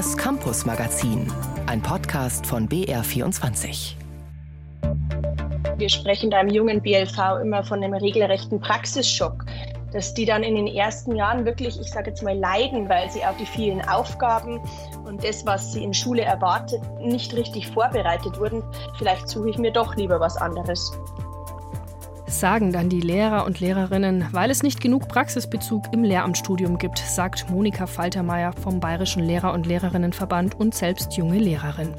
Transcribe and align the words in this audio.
Das 0.00 0.16
Campus 0.16 0.64
Magazin, 0.64 1.30
ein 1.66 1.82
Podcast 1.82 2.46
von 2.46 2.66
BR24. 2.66 3.96
Wir 5.76 5.90
sprechen 5.90 6.30
da 6.30 6.40
im 6.40 6.48
jungen 6.48 6.80
BLV 6.80 7.18
immer 7.42 7.62
von 7.62 7.84
einem 7.84 7.92
regelrechten 7.92 8.60
Praxisschock, 8.60 9.44
dass 9.92 10.14
die 10.14 10.24
dann 10.24 10.42
in 10.42 10.54
den 10.54 10.68
ersten 10.68 11.14
Jahren 11.16 11.44
wirklich, 11.44 11.78
ich 11.78 11.90
sage 11.90 12.08
jetzt 12.08 12.22
mal, 12.22 12.34
leiden, 12.34 12.88
weil 12.88 13.10
sie 13.10 13.22
auf 13.22 13.36
die 13.36 13.44
vielen 13.44 13.86
Aufgaben 13.90 14.58
und 15.04 15.22
das, 15.22 15.44
was 15.44 15.74
sie 15.74 15.84
in 15.84 15.92
Schule 15.92 16.22
erwartet, 16.22 16.80
nicht 17.02 17.34
richtig 17.34 17.66
vorbereitet 17.66 18.40
wurden. 18.40 18.62
Vielleicht 18.96 19.28
suche 19.28 19.50
ich 19.50 19.58
mir 19.58 19.70
doch 19.70 19.96
lieber 19.96 20.18
was 20.18 20.38
anderes 20.38 20.90
sagen 22.30 22.72
dann 22.72 22.88
die 22.88 23.00
Lehrer 23.00 23.44
und 23.44 23.60
Lehrerinnen, 23.60 24.26
weil 24.32 24.50
es 24.50 24.62
nicht 24.62 24.80
genug 24.80 25.08
Praxisbezug 25.08 25.92
im 25.92 26.04
Lehramtsstudium 26.04 26.78
gibt, 26.78 26.98
sagt 26.98 27.50
Monika 27.50 27.86
Faltermeier 27.86 28.52
vom 28.52 28.80
Bayerischen 28.80 29.22
Lehrer- 29.22 29.52
und 29.52 29.66
Lehrerinnenverband 29.66 30.58
und 30.58 30.74
selbst 30.74 31.14
junge 31.14 31.38
Lehrerin. 31.38 31.94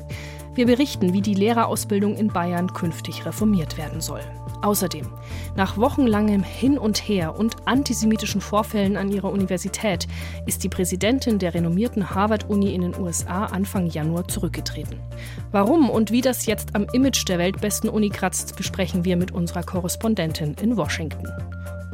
Wir 0.54 0.66
berichten, 0.66 1.14
wie 1.14 1.22
die 1.22 1.34
Lehrerausbildung 1.34 2.18
in 2.18 2.28
Bayern 2.28 2.74
künftig 2.74 3.26
reformiert 3.26 3.78
werden 3.78 4.02
soll. 4.02 4.20
Außerdem, 4.62 5.08
nach 5.56 5.78
wochenlangem 5.78 6.44
Hin 6.44 6.78
und 6.78 6.98
Her 6.98 7.40
und 7.40 7.56
antisemitischen 7.66 8.42
Vorfällen 8.42 8.98
an 8.98 9.10
ihrer 9.10 9.32
Universität 9.32 10.08
ist 10.46 10.64
die 10.64 10.70
Präsidentin 10.70 11.40
der 11.40 11.54
renommierten 11.54 12.10
Harvard-Uni 12.10 12.76
in 12.76 12.82
den 12.82 13.00
USA 13.00 13.46
Anfang 13.46 13.88
Januar 13.88 14.28
zurückgetreten. 14.28 15.00
Warum 15.52 15.90
und 15.90 16.12
wie 16.12 16.22
das 16.22 16.46
jetzt 16.46 16.76
am 16.76 16.86
Image 16.92 17.28
der 17.30 17.40
weltbesten 17.40 17.90
Uni 17.90 18.10
kratzt, 18.10 18.58
besprechen 18.58 19.06
wir 19.06 19.16
mit 19.16 19.32
unserer 19.32 19.64
Korrespondentin 19.64 20.56
in 20.62 20.76
Washington. 20.76 21.28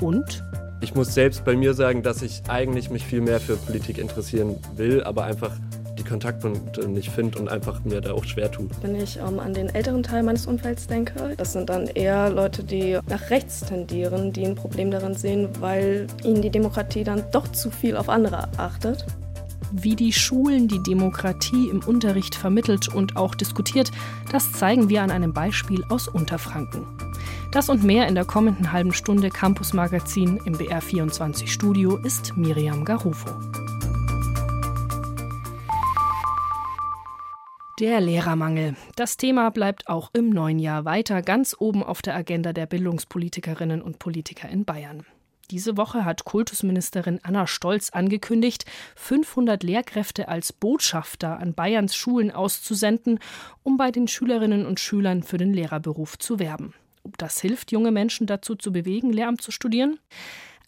Und 0.02 0.44
ich 0.82 0.94
muss 0.94 1.14
selbst 1.14 1.46
bei 1.46 1.56
mir 1.56 1.74
sagen, 1.74 2.04
dass 2.04 2.22
ich 2.22 2.44
eigentlich 2.48 2.90
mich 2.90 3.06
viel 3.06 3.22
mehr 3.22 3.40
für 3.40 3.56
Politik 3.56 3.98
interessieren 3.98 4.58
will, 4.76 5.04
aber 5.04 5.24
einfach 5.24 5.52
die 5.98 6.04
Kontaktpunkte 6.04 6.88
nicht 6.88 7.10
finde 7.10 7.40
und 7.40 7.50
einfach 7.50 7.84
mir 7.84 8.02
da 8.02 8.14
auch 8.14 8.24
schwer 8.24 8.52
tut. 8.52 8.72
Wenn 8.82 8.96
ich 8.96 9.18
ähm, 9.18 9.40
an 9.40 9.54
den 9.54 9.74
älteren 9.74 10.04
Teil 10.04 10.24
meines 10.24 10.46
Umfelds 10.46 10.88
denke, 10.88 11.34
das 11.38 11.54
sind 11.54 11.70
dann 11.70 11.88
eher 11.88 12.30
Leute, 12.30 12.64
die 12.64 13.00
nach 13.10 13.30
rechts 13.30 13.62
tendieren, 13.62 14.34
die 14.34 14.46
ein 14.46 14.56
Problem 14.56 14.92
darin 14.92 15.16
sehen, 15.16 15.50
weil 15.60 16.08
ihnen 16.24 16.42
die 16.42 16.50
Demokratie 16.50 17.04
dann 17.04 17.24
doch 17.32 17.48
zu 17.52 17.72
viel 17.72 17.98
auf 17.98 18.10
andere 18.10 18.48
achtet. 18.58 19.06
Wie 19.72 19.96
die 19.96 20.14
Schulen 20.14 20.68
die 20.68 20.82
Demokratie 20.82 21.70
im 21.70 21.82
Unterricht 21.84 22.36
vermittelt 22.36 22.88
und 22.88 23.18
auch 23.18 23.36
diskutiert, 23.36 23.92
das 24.32 24.54
zeigen 24.54 24.88
wir 24.88 25.02
an 25.02 25.12
einem 25.12 25.34
Beispiel 25.34 25.84
aus 25.90 26.08
Unterfranken. 26.08 26.86
Das 27.52 27.70
und 27.70 27.84
mehr 27.84 28.08
in 28.08 28.16
der 28.16 28.26
kommenden 28.26 28.72
halben 28.72 28.94
Stunde 28.94 29.30
Campus 29.30 29.74
Magazin 29.74 30.40
im 30.46 30.54
BR24 30.56 31.48
Studio 31.48 31.98
ist 31.98 32.38
Miriam 32.38 32.86
Garufo. 32.86 33.30
Der 37.80 38.02
Lehrermangel. 38.02 38.76
Das 38.96 39.18
Thema 39.18 39.52
bleibt 39.52 39.88
auch 39.88 40.10
im 40.14 40.32
neuen 40.32 40.58
Jahr 40.58 40.84
weiter 40.86 41.22
ganz 41.22 41.56
oben 41.60 41.84
auf 41.84 42.02
der 42.02 42.16
Agenda 42.16 42.52
der 42.52 42.66
Bildungspolitikerinnen 42.66 43.84
und 43.84 44.00
Politiker 44.00 44.50
in 44.50 44.66
Bayern. 44.66 45.06
Diese 45.52 45.78
Woche 45.78 46.04
hat 46.04 46.26
Kultusministerin 46.26 47.20
Anna 47.22 47.46
Stolz 47.46 47.92
angekündigt, 47.92 48.66
500 48.96 49.62
Lehrkräfte 49.62 50.28
als 50.28 50.54
Botschafter 50.54 51.40
an 51.40 51.54
Bayerns 51.54 51.96
Schulen 51.96 52.32
auszusenden, 52.32 53.20
um 53.62 53.78
bei 53.78 53.92
den 53.92 54.08
Schülerinnen 54.08 54.66
und 54.66 54.80
Schülern 54.80 55.22
für 55.22 55.38
den 55.38 55.54
Lehrerberuf 55.54 56.18
zu 56.18 56.40
werben. 56.40 56.74
Ob 57.04 57.20
das 57.20 57.40
hilft, 57.40 57.72
junge 57.72 57.92
Menschen 57.92 58.26
dazu 58.26 58.56
zu 58.56 58.72
bewegen, 58.72 59.14
Lehramt 59.14 59.42
zu 59.42 59.52
studieren? 59.52 60.00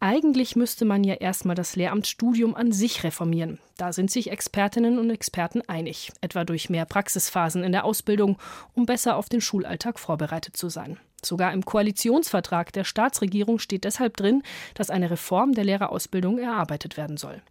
Eigentlich 0.01 0.55
müsste 0.55 0.85
man 0.85 1.03
ja 1.03 1.15
erstmal 1.15 1.55
das 1.55 1.75
Lehramtsstudium 1.75 2.55
an 2.55 2.71
sich 2.71 3.03
reformieren. 3.03 3.59
Da 3.75 3.91
sind 3.91 4.09
sich 4.09 4.31
Expertinnen 4.31 4.97
und 4.97 5.09
Experten 5.09 5.61
einig, 5.67 6.13
etwa 6.21 6.45
durch 6.45 6.69
mehr 6.69 6.85
Praxisphasen 6.85 7.63
in 7.65 7.73
der 7.73 7.83
Ausbildung, 7.83 8.37
um 8.73 8.85
besser 8.85 9.17
auf 9.17 9.27
den 9.27 9.41
Schulalltag 9.41 9.99
vorbereitet 9.99 10.55
zu 10.55 10.69
sein. 10.69 10.97
Sogar 11.21 11.51
im 11.51 11.65
Koalitionsvertrag 11.65 12.71
der 12.71 12.85
Staatsregierung 12.85 13.59
steht 13.59 13.83
deshalb 13.83 14.15
drin, 14.15 14.41
dass 14.73 14.89
eine 14.89 15.11
Reform 15.11 15.51
der 15.51 15.65
Lehrerausbildung 15.65 16.39
erarbeitet 16.39 16.95
werden 16.95 17.17
soll. 17.17 17.41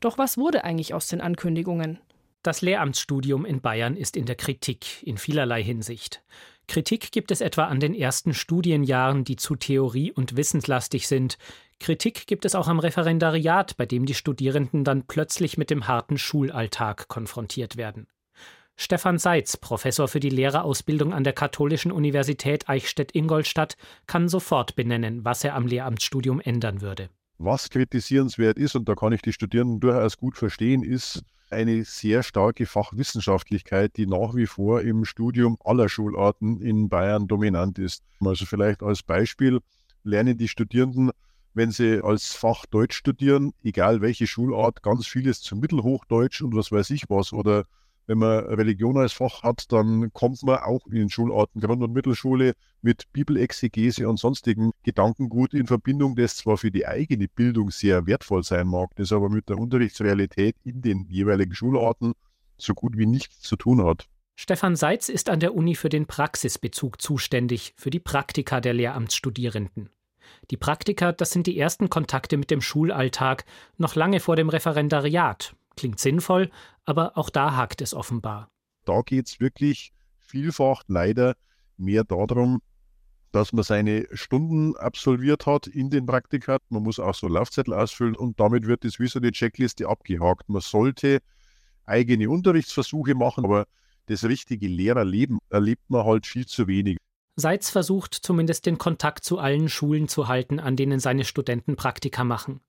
Doch 0.00 0.16
was 0.16 0.38
wurde 0.38 0.64
eigentlich 0.64 0.94
aus 0.94 1.08
den 1.08 1.20
Ankündigungen? 1.20 1.98
Das 2.42 2.62
Lehramtsstudium 2.62 3.44
in 3.44 3.60
Bayern 3.60 3.96
ist 3.96 4.16
in 4.16 4.24
der 4.24 4.34
Kritik 4.34 5.02
in 5.02 5.18
vielerlei 5.18 5.62
Hinsicht. 5.62 6.22
Kritik 6.68 7.12
gibt 7.12 7.30
es 7.30 7.40
etwa 7.40 7.64
an 7.64 7.80
den 7.80 7.94
ersten 7.94 8.34
Studienjahren, 8.34 9.24
die 9.24 9.36
zu 9.36 9.56
theorie- 9.56 10.12
und 10.12 10.36
wissenslastig 10.36 11.06
sind. 11.06 11.36
Kritik 11.82 12.26
gibt 12.26 12.44
es 12.44 12.54
auch 12.54 12.68
am 12.68 12.78
Referendariat, 12.78 13.76
bei 13.76 13.86
dem 13.86 14.06
die 14.06 14.14
Studierenden 14.14 14.84
dann 14.84 15.02
plötzlich 15.06 15.58
mit 15.58 15.68
dem 15.68 15.88
harten 15.88 16.16
Schulalltag 16.16 17.08
konfrontiert 17.08 17.76
werden. 17.76 18.06
Stefan 18.76 19.18
Seitz, 19.18 19.56
Professor 19.56 20.08
für 20.08 20.20
die 20.20 20.30
Lehrerausbildung 20.30 21.12
an 21.12 21.24
der 21.24 21.32
Katholischen 21.32 21.92
Universität 21.92 22.68
Eichstätt-Ingolstadt, 22.68 23.76
kann 24.06 24.28
sofort 24.28 24.76
benennen, 24.76 25.24
was 25.24 25.44
er 25.44 25.54
am 25.54 25.66
Lehramtsstudium 25.66 26.40
ändern 26.40 26.80
würde. 26.80 27.10
Was 27.38 27.68
kritisierenswert 27.68 28.56
ist, 28.58 28.76
und 28.76 28.88
da 28.88 28.94
kann 28.94 29.12
ich 29.12 29.22
die 29.22 29.32
Studierenden 29.32 29.80
durchaus 29.80 30.16
gut 30.16 30.36
verstehen, 30.36 30.84
ist 30.84 31.24
eine 31.50 31.84
sehr 31.84 32.22
starke 32.22 32.64
Fachwissenschaftlichkeit, 32.64 33.96
die 33.96 34.06
nach 34.06 34.34
wie 34.34 34.46
vor 34.46 34.80
im 34.82 35.04
Studium 35.04 35.58
aller 35.64 35.88
Schularten 35.88 36.60
in 36.60 36.88
Bayern 36.88 37.28
dominant 37.28 37.78
ist. 37.78 38.02
Also 38.20 38.46
vielleicht 38.46 38.82
als 38.82 39.02
Beispiel 39.02 39.60
lernen 40.02 40.38
die 40.38 40.48
Studierenden 40.48 41.10
wenn 41.54 41.70
sie 41.70 42.02
als 42.02 42.34
Fach 42.34 42.66
Deutsch 42.66 42.96
studieren, 42.96 43.52
egal 43.62 44.00
welche 44.00 44.26
Schulart, 44.26 44.82
ganz 44.82 45.06
vieles 45.06 45.40
zum 45.40 45.60
Mittelhochdeutsch 45.60 46.42
und 46.42 46.54
was 46.54 46.72
weiß 46.72 46.90
ich 46.90 47.08
was. 47.08 47.32
Oder 47.32 47.64
wenn 48.06 48.18
man 48.18 48.44
Religion 48.44 48.96
als 48.96 49.12
Fach 49.12 49.42
hat, 49.42 49.70
dann 49.70 50.12
kommt 50.12 50.42
man 50.42 50.58
auch 50.58 50.86
in 50.86 50.94
den 50.94 51.10
Schularten 51.10 51.60
Grund- 51.60 51.82
und 51.82 51.92
Mittelschule 51.92 52.54
mit 52.80 53.04
Bibelexegese 53.12 54.08
und 54.08 54.18
sonstigen 54.18 54.72
Gedankengut 54.82 55.54
in 55.54 55.66
Verbindung, 55.66 56.16
das 56.16 56.36
zwar 56.36 56.56
für 56.56 56.70
die 56.70 56.86
eigene 56.86 57.28
Bildung 57.28 57.70
sehr 57.70 58.06
wertvoll 58.06 58.42
sein 58.42 58.66
mag, 58.66 58.90
das 58.96 59.12
aber 59.12 59.28
mit 59.28 59.48
der 59.48 59.58
Unterrichtsrealität 59.58 60.56
in 60.64 60.82
den 60.82 61.06
jeweiligen 61.08 61.54
Schularten 61.54 62.14
so 62.58 62.74
gut 62.74 62.96
wie 62.96 63.06
nichts 63.06 63.40
zu 63.40 63.56
tun 63.56 63.84
hat. 63.84 64.08
Stefan 64.34 64.76
Seitz 64.76 65.08
ist 65.08 65.28
an 65.28 65.40
der 65.40 65.54
Uni 65.54 65.74
für 65.74 65.88
den 65.88 66.06
Praxisbezug 66.06 67.00
zuständig, 67.00 67.74
für 67.76 67.90
die 67.90 68.00
Praktika 68.00 68.60
der 68.60 68.72
Lehramtsstudierenden. 68.72 69.90
Die 70.50 70.56
Praktika, 70.56 71.12
das 71.12 71.30
sind 71.30 71.46
die 71.46 71.58
ersten 71.58 71.90
Kontakte 71.90 72.36
mit 72.36 72.50
dem 72.50 72.60
Schulalltag, 72.60 73.44
noch 73.78 73.94
lange 73.94 74.20
vor 74.20 74.36
dem 74.36 74.48
Referendariat. 74.48 75.54
Klingt 75.76 75.98
sinnvoll, 75.98 76.50
aber 76.84 77.16
auch 77.16 77.30
da 77.30 77.56
hakt 77.56 77.80
es 77.80 77.94
offenbar. 77.94 78.50
Da 78.84 79.00
geht 79.02 79.28
es 79.28 79.40
wirklich 79.40 79.92
vielfach 80.18 80.82
leider 80.86 81.34
mehr 81.76 82.04
darum, 82.04 82.60
dass 83.32 83.52
man 83.52 83.64
seine 83.64 84.06
Stunden 84.12 84.76
absolviert 84.76 85.46
hat 85.46 85.66
in 85.66 85.88
den 85.88 86.04
Praktika. 86.06 86.58
Man 86.68 86.82
muss 86.82 86.98
auch 86.98 87.14
so 87.14 87.28
Laufzettel 87.28 87.72
ausfüllen 87.72 88.14
und 88.14 88.38
damit 88.38 88.66
wird 88.66 88.84
es 88.84 89.00
wie 89.00 89.08
so 89.08 89.18
eine 89.18 89.32
Checkliste 89.32 89.88
abgehakt. 89.88 90.48
Man 90.48 90.60
sollte 90.60 91.20
eigene 91.84 92.28
Unterrichtsversuche 92.28 93.14
machen, 93.14 93.44
aber 93.44 93.66
das 94.06 94.24
richtige 94.24 94.68
Lehrerleben 94.68 95.38
erlebt 95.48 95.88
man 95.88 96.04
halt 96.04 96.26
viel 96.26 96.46
zu 96.46 96.66
wenig. 96.66 96.98
Seitz 97.34 97.70
versucht 97.70 98.14
zumindest 98.14 98.66
den 98.66 98.78
Kontakt 98.78 99.24
zu 99.24 99.38
allen 99.38 99.68
Schulen 99.68 100.08
zu 100.08 100.28
halten, 100.28 100.60
an 100.60 100.76
denen 100.76 101.00
seine 101.00 101.24
Studenten 101.24 101.76
Praktika 101.76 102.24
machen. 102.24 102.60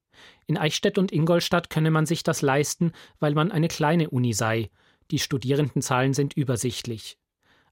In 0.48 0.58
Eichstätt 0.58 0.98
und 0.98 1.12
Ingolstadt 1.12 1.70
könne 1.70 1.92
man 1.92 2.06
sich 2.06 2.24
das 2.24 2.42
leisten, 2.42 2.94
weil 3.20 3.34
man 3.34 3.52
eine 3.52 3.68
kleine 3.68 4.10
Uni 4.10 4.34
sei. 4.34 4.70
Die 5.12 5.20
Studierendenzahlen 5.20 6.14
sind 6.14 6.34
übersichtlich. 6.34 7.18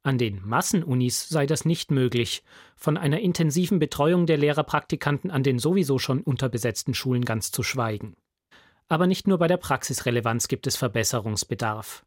An 0.04 0.18
den 0.18 0.42
Massenunis 0.44 1.30
sei 1.30 1.46
das 1.46 1.64
nicht 1.64 1.92
möglich, 1.92 2.44
von 2.76 2.98
einer 2.98 3.20
intensiven 3.20 3.78
Betreuung 3.78 4.26
der 4.26 4.38
Lehrerpraktikanten 4.38 5.30
an 5.30 5.44
den 5.44 5.60
sowieso 5.60 6.00
schon 6.00 6.22
unterbesetzten 6.22 6.96
Schulen 6.96 7.24
ganz 7.24 7.52
zu 7.52 7.62
schweigen. 7.62 8.16
Aber 8.90 9.06
nicht 9.06 9.28
nur 9.28 9.38
bei 9.38 9.48
der 9.48 9.58
Praxisrelevanz 9.58 10.48
gibt 10.48 10.66
es 10.68 10.76
Verbesserungsbedarf. 10.76 12.04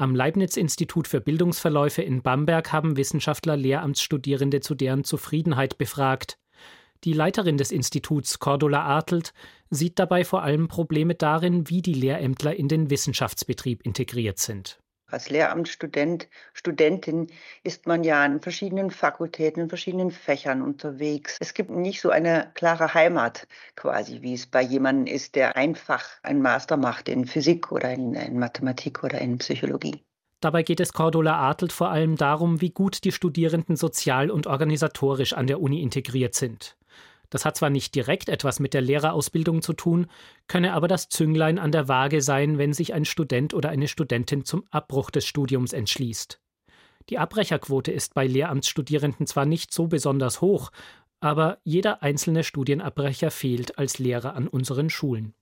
Am 0.00 0.14
Leibniz-Institut 0.14 1.08
für 1.08 1.20
Bildungsverläufe 1.20 2.00
in 2.00 2.22
Bamberg 2.22 2.72
haben 2.72 2.96
Wissenschaftler 2.96 3.54
Lehramtsstudierende 3.54 4.60
zu 4.60 4.74
deren 4.74 5.04
Zufriedenheit 5.04 5.76
befragt. 5.76 6.38
Die 7.04 7.12
Leiterin 7.12 7.58
des 7.58 7.70
Instituts, 7.70 8.38
Cordula 8.38 8.82
Artelt, 8.82 9.34
sieht 9.68 9.98
dabei 9.98 10.24
vor 10.24 10.42
allem 10.42 10.68
Probleme 10.68 11.16
darin, 11.16 11.68
wie 11.68 11.82
die 11.82 11.92
Lehrämtler 11.92 12.56
in 12.56 12.66
den 12.66 12.88
Wissenschaftsbetrieb 12.88 13.84
integriert 13.84 14.38
sind. 14.38 14.79
Als 15.10 15.30
Lehramtsstudent, 15.30 16.28
Studentin 16.52 17.28
ist 17.62 17.86
man 17.86 18.04
ja 18.04 18.24
in 18.24 18.40
verschiedenen 18.40 18.90
Fakultäten, 18.90 19.62
in 19.62 19.68
verschiedenen 19.68 20.10
Fächern 20.10 20.62
unterwegs. 20.62 21.36
Es 21.40 21.54
gibt 21.54 21.70
nicht 21.70 22.00
so 22.00 22.10
eine 22.10 22.50
klare 22.54 22.94
Heimat 22.94 23.46
quasi, 23.76 24.22
wie 24.22 24.34
es 24.34 24.46
bei 24.46 24.62
jemandem 24.62 25.12
ist, 25.12 25.34
der 25.34 25.56
einfach 25.56 26.04
einen 26.22 26.42
Master 26.42 26.76
macht 26.76 27.08
in 27.08 27.26
Physik 27.26 27.72
oder 27.72 27.92
in, 27.92 28.14
in 28.14 28.38
Mathematik 28.38 29.02
oder 29.02 29.20
in 29.20 29.38
Psychologie. 29.38 30.02
Dabei 30.40 30.62
geht 30.62 30.80
es 30.80 30.94
Cordula 30.94 31.36
Artelt 31.36 31.72
vor 31.72 31.90
allem 31.90 32.16
darum, 32.16 32.62
wie 32.62 32.70
gut 32.70 33.04
die 33.04 33.12
Studierenden 33.12 33.76
sozial 33.76 34.30
und 34.30 34.46
organisatorisch 34.46 35.34
an 35.34 35.46
der 35.46 35.60
Uni 35.60 35.82
integriert 35.82 36.34
sind. 36.34 36.78
Das 37.30 37.44
hat 37.44 37.56
zwar 37.56 37.70
nicht 37.70 37.94
direkt 37.94 38.28
etwas 38.28 38.58
mit 38.58 38.74
der 38.74 38.80
Lehrerausbildung 38.80 39.62
zu 39.62 39.72
tun, 39.72 40.08
könne 40.48 40.72
aber 40.74 40.88
das 40.88 41.08
Zünglein 41.08 41.60
an 41.60 41.70
der 41.70 41.86
Waage 41.86 42.22
sein, 42.22 42.58
wenn 42.58 42.72
sich 42.72 42.92
ein 42.92 43.04
Student 43.04 43.54
oder 43.54 43.68
eine 43.70 43.86
Studentin 43.86 44.44
zum 44.44 44.64
Abbruch 44.70 45.10
des 45.10 45.24
Studiums 45.24 45.72
entschließt. 45.72 46.40
Die 47.08 47.18
Abbrecherquote 47.18 47.92
ist 47.92 48.14
bei 48.14 48.26
Lehramtsstudierenden 48.26 49.26
zwar 49.26 49.46
nicht 49.46 49.72
so 49.72 49.86
besonders 49.86 50.40
hoch, 50.40 50.70
aber 51.20 51.58
jeder 51.64 52.02
einzelne 52.02 52.44
Studienabbrecher 52.44 53.30
fehlt 53.30 53.78
als 53.78 53.98
Lehrer 53.98 54.34
an 54.34 54.48
unseren 54.48 54.90
Schulen. 54.90 55.34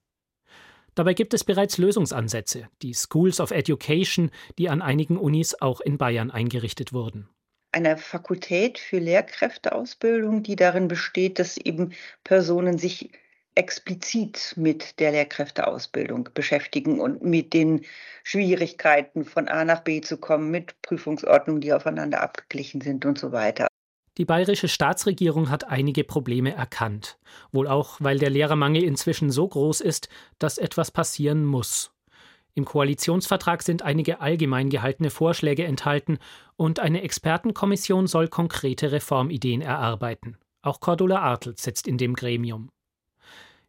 Dabei 0.95 1.15
gibt 1.15 1.33
es 1.33 1.45
bereits 1.45 1.79
Lösungsansätze, 1.79 2.69
die 2.83 2.93
Schools 2.93 3.41
of 3.41 3.51
Education, 3.51 4.31
die 4.59 4.69
an 4.69 4.83
einigen 4.83 5.17
Unis 5.17 5.55
auch 5.61 5.81
in 5.81 5.97
Bayern 5.97 6.31
eingerichtet 6.31 6.93
wurden 6.93 7.29
eine 7.73 7.97
Fakultät 7.97 8.79
für 8.79 8.99
Lehrkräfteausbildung, 8.99 10.43
die 10.43 10.57
darin 10.57 10.89
besteht, 10.89 11.39
dass 11.39 11.57
eben 11.57 11.93
Personen 12.25 12.79
sich 12.79 13.11
explizit 13.55 14.55
mit 14.57 15.01
der 15.01 15.11
Lehrkräfteausbildung 15.11 16.29
beschäftigen 16.33 17.01
und 17.01 17.23
mit 17.23 17.53
den 17.53 17.85
Schwierigkeiten 18.23 19.25
von 19.25 19.49
A 19.49 19.65
nach 19.65 19.81
B 19.81 20.01
zu 20.01 20.17
kommen, 20.17 20.51
mit 20.51 20.81
Prüfungsordnungen, 20.83 21.61
die 21.61 21.73
aufeinander 21.73 22.23
abgeglichen 22.23 22.81
sind 22.81 23.05
und 23.05 23.19
so 23.19 23.33
weiter. 23.33 23.67
Die 24.17 24.25
bayerische 24.25 24.69
Staatsregierung 24.69 25.51
hat 25.51 25.69
einige 25.69 26.05
Probleme 26.05 26.53
erkannt, 26.53 27.19
wohl 27.53 27.69
auch, 27.69 27.97
weil 28.01 28.19
der 28.19 28.31
Lehrermangel 28.31 28.83
inzwischen 28.83 29.31
so 29.31 29.47
groß 29.47 29.81
ist, 29.81 30.09
dass 30.39 30.59
etwas 30.59 30.91
passieren 30.91 31.45
muss. 31.45 31.93
Im 32.59 32.65
Koalitionsvertrag 32.65 33.63
sind 33.63 33.83
einige 33.83 34.21
allgemein 34.21 34.69
gehaltene 34.69 35.11
Vorschläge 35.11 35.63
enthalten 35.63 36.19
und 36.57 36.81
eine 36.81 37.03
Expertenkommission 37.03 38.09
soll 38.09 38.27
konkrete 38.27 38.91
Reformideen 38.91 39.61
erarbeiten. 39.61 40.37
Auch 40.61 40.81
Cordula 40.81 41.21
Artelt 41.21 41.61
sitzt 41.61 41.87
in 41.87 41.99
dem 41.99 42.15
Gremium. 42.15 42.73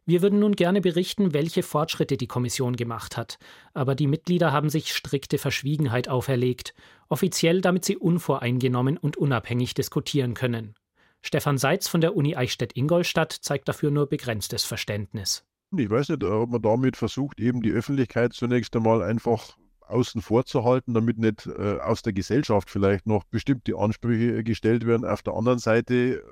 Wir 0.06 0.22
würden 0.22 0.40
nun 0.40 0.56
gerne 0.56 0.80
berichten, 0.80 1.32
welche 1.32 1.62
Fortschritte 1.62 2.16
die 2.16 2.26
Kommission 2.26 2.74
gemacht 2.74 3.16
hat, 3.16 3.38
aber 3.74 3.94
die 3.94 4.08
Mitglieder 4.08 4.50
haben 4.50 4.70
sich 4.70 4.92
strikte 4.92 5.38
Verschwiegenheit 5.38 6.08
auferlegt, 6.08 6.74
offiziell 7.08 7.60
damit 7.60 7.84
sie 7.84 7.96
unvoreingenommen 7.96 8.96
und 8.96 9.16
unabhängig 9.16 9.72
diskutieren 9.74 10.34
können. 10.34 10.74
Stefan 11.22 11.58
Seitz 11.58 11.86
von 11.86 12.00
der 12.00 12.16
Uni 12.16 12.34
Eichstätt-Ingolstadt 12.34 13.32
zeigt 13.32 13.68
dafür 13.68 13.92
nur 13.92 14.08
begrenztes 14.08 14.64
Verständnis. 14.64 15.44
Ich 15.76 15.88
weiß 15.88 16.08
nicht, 16.08 16.24
ob 16.24 16.50
man 16.50 16.62
damit 16.62 16.96
versucht, 16.96 17.38
eben 17.38 17.62
die 17.62 17.70
Öffentlichkeit 17.70 18.32
zunächst 18.32 18.74
einmal 18.74 19.02
einfach 19.02 19.56
außen 19.90 20.20
vor 20.20 20.44
zu 20.44 20.64
halten, 20.64 20.94
damit 20.94 21.18
nicht 21.18 21.46
äh, 21.46 21.78
aus 21.80 22.02
der 22.02 22.12
Gesellschaft 22.12 22.70
vielleicht 22.70 23.06
noch 23.06 23.24
bestimmte 23.24 23.76
Ansprüche 23.76 24.38
äh, 24.38 24.42
gestellt 24.42 24.86
werden. 24.86 25.06
Auf 25.06 25.22
der 25.22 25.34
anderen 25.34 25.58
Seite, 25.58 26.22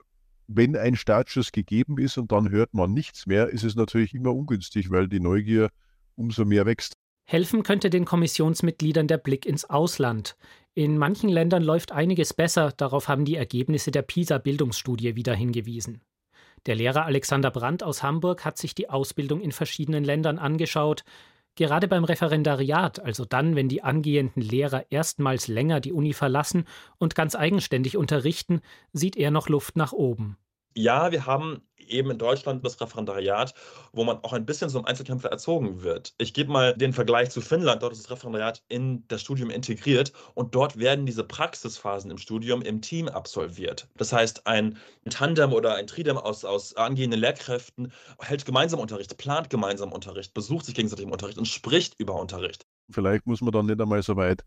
wenn 0.46 0.76
ein 0.76 0.96
Startschuss 0.96 1.52
gegeben 1.52 1.98
ist 1.98 2.18
und 2.18 2.32
dann 2.32 2.50
hört 2.50 2.74
man 2.74 2.92
nichts 2.92 3.26
mehr, 3.26 3.48
ist 3.48 3.64
es 3.64 3.76
natürlich 3.76 4.14
immer 4.14 4.34
ungünstig, 4.34 4.90
weil 4.90 5.08
die 5.08 5.20
Neugier 5.20 5.70
umso 6.16 6.44
mehr 6.44 6.66
wächst. 6.66 6.94
Helfen 7.30 7.62
könnte 7.62 7.90
den 7.90 8.06
Kommissionsmitgliedern 8.06 9.06
der 9.06 9.18
Blick 9.18 9.44
ins 9.44 9.68
Ausland. 9.68 10.36
In 10.74 10.96
manchen 10.96 11.28
Ländern 11.28 11.62
läuft 11.62 11.92
einiges 11.92 12.32
besser, 12.32 12.72
darauf 12.76 13.08
haben 13.08 13.24
die 13.24 13.36
Ergebnisse 13.36 13.90
der 13.90 14.02
PISA-Bildungsstudie 14.02 15.14
wieder 15.14 15.34
hingewiesen. 15.34 16.00
Der 16.66 16.74
Lehrer 16.74 17.04
Alexander 17.04 17.50
Brandt 17.50 17.82
aus 17.82 18.02
Hamburg 18.02 18.44
hat 18.44 18.58
sich 18.58 18.74
die 18.74 18.90
Ausbildung 18.90 19.40
in 19.40 19.52
verschiedenen 19.52 20.04
Ländern 20.04 20.38
angeschaut. 20.38 21.04
Gerade 21.54 21.88
beim 21.88 22.04
Referendariat, 22.04 23.00
also 23.00 23.24
dann, 23.24 23.56
wenn 23.56 23.68
die 23.68 23.82
angehenden 23.82 24.42
Lehrer 24.42 24.86
erstmals 24.90 25.48
länger 25.48 25.80
die 25.80 25.92
Uni 25.92 26.12
verlassen 26.12 26.64
und 26.98 27.14
ganz 27.14 27.34
eigenständig 27.34 27.96
unterrichten, 27.96 28.60
sieht 28.92 29.16
er 29.16 29.30
noch 29.30 29.48
Luft 29.48 29.74
nach 29.76 29.92
oben. 29.92 30.36
Ja, 30.74 31.10
wir 31.10 31.26
haben 31.26 31.62
eben 31.90 32.10
in 32.10 32.18
Deutschland 32.18 32.64
das 32.64 32.80
Referendariat, 32.80 33.54
wo 33.92 34.04
man 34.04 34.18
auch 34.22 34.32
ein 34.32 34.46
bisschen 34.46 34.70
so 34.70 34.78
im 34.78 34.84
Einzelkämpfer 34.84 35.30
erzogen 35.30 35.82
wird. 35.82 36.14
Ich 36.18 36.34
gebe 36.34 36.50
mal 36.50 36.74
den 36.74 36.92
Vergleich 36.92 37.30
zu 37.30 37.40
Finnland. 37.40 37.82
Dort 37.82 37.92
ist 37.92 38.04
das 38.04 38.10
Referendariat 38.10 38.62
in 38.68 39.04
das 39.08 39.20
Studium 39.20 39.50
integriert 39.50 40.12
und 40.34 40.54
dort 40.54 40.78
werden 40.78 41.06
diese 41.06 41.24
Praxisphasen 41.24 42.10
im 42.10 42.18
Studium 42.18 42.62
im 42.62 42.80
Team 42.80 43.08
absolviert. 43.08 43.88
Das 43.96 44.12
heißt, 44.12 44.46
ein 44.46 44.78
Tandem 45.10 45.52
oder 45.52 45.74
ein 45.74 45.86
Tridem 45.86 46.16
aus, 46.16 46.44
aus 46.44 46.76
angehenden 46.76 47.20
Lehrkräften 47.20 47.92
hält 48.20 48.44
gemeinsam 48.44 48.80
Unterricht, 48.80 49.16
plant 49.18 49.50
gemeinsam 49.50 49.92
Unterricht, 49.92 50.34
besucht 50.34 50.66
sich 50.66 50.74
gegenseitig 50.74 51.04
im 51.04 51.12
Unterricht 51.12 51.38
und 51.38 51.46
spricht 51.46 51.94
über 51.98 52.14
Unterricht. 52.14 52.66
Vielleicht 52.90 53.26
muss 53.26 53.40
man 53.40 53.52
dann 53.52 53.66
nicht 53.66 53.80
einmal 53.80 54.02
so 54.02 54.16
weit 54.16 54.44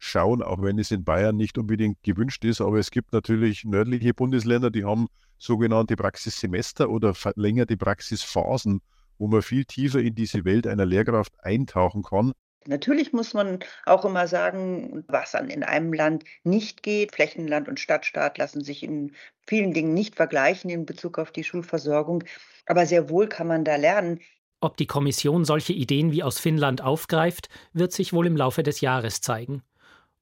schauen, 0.00 0.42
auch 0.42 0.60
wenn 0.62 0.78
es 0.78 0.90
in 0.90 1.04
Bayern 1.04 1.36
nicht 1.36 1.58
unbedingt 1.58 2.02
gewünscht 2.02 2.44
ist. 2.44 2.60
Aber 2.60 2.78
es 2.78 2.90
gibt 2.90 3.12
natürlich 3.12 3.64
nördliche 3.64 4.14
Bundesländer, 4.14 4.70
die 4.70 4.84
haben 4.84 5.06
sogenannte 5.38 5.94
Praxissemester 5.94 6.90
oder 6.90 7.14
verlängerte 7.14 7.76
Praxisphasen, 7.76 8.80
wo 9.18 9.28
man 9.28 9.42
viel 9.42 9.64
tiefer 9.64 10.00
in 10.00 10.14
diese 10.14 10.44
Welt 10.44 10.66
einer 10.66 10.86
Lehrkraft 10.86 11.34
eintauchen 11.44 12.02
kann. 12.02 12.32
Natürlich 12.66 13.12
muss 13.12 13.32
man 13.32 13.60
auch 13.86 14.04
immer 14.04 14.26
sagen, 14.26 15.04
was 15.08 15.34
an 15.34 15.48
in 15.48 15.62
einem 15.62 15.92
Land 15.92 16.24
nicht 16.44 16.82
geht. 16.82 17.14
Flächenland 17.14 17.68
und 17.68 17.80
Stadtstaat 17.80 18.36
lassen 18.36 18.62
sich 18.62 18.82
in 18.82 19.12
vielen 19.46 19.72
Dingen 19.72 19.94
nicht 19.94 20.16
vergleichen 20.16 20.70
in 20.70 20.84
Bezug 20.84 21.18
auf 21.18 21.32
die 21.32 21.44
Schulversorgung. 21.44 22.24
Aber 22.66 22.84
sehr 22.84 23.08
wohl 23.08 23.28
kann 23.28 23.46
man 23.46 23.64
da 23.64 23.76
lernen. 23.76 24.20
Ob 24.60 24.76
die 24.76 24.86
Kommission 24.86 25.46
solche 25.46 25.72
Ideen 25.72 26.12
wie 26.12 26.22
aus 26.22 26.38
Finnland 26.38 26.82
aufgreift, 26.82 27.48
wird 27.72 27.92
sich 27.92 28.12
wohl 28.12 28.26
im 28.26 28.36
Laufe 28.36 28.62
des 28.62 28.82
Jahres 28.82 29.22
zeigen. 29.22 29.62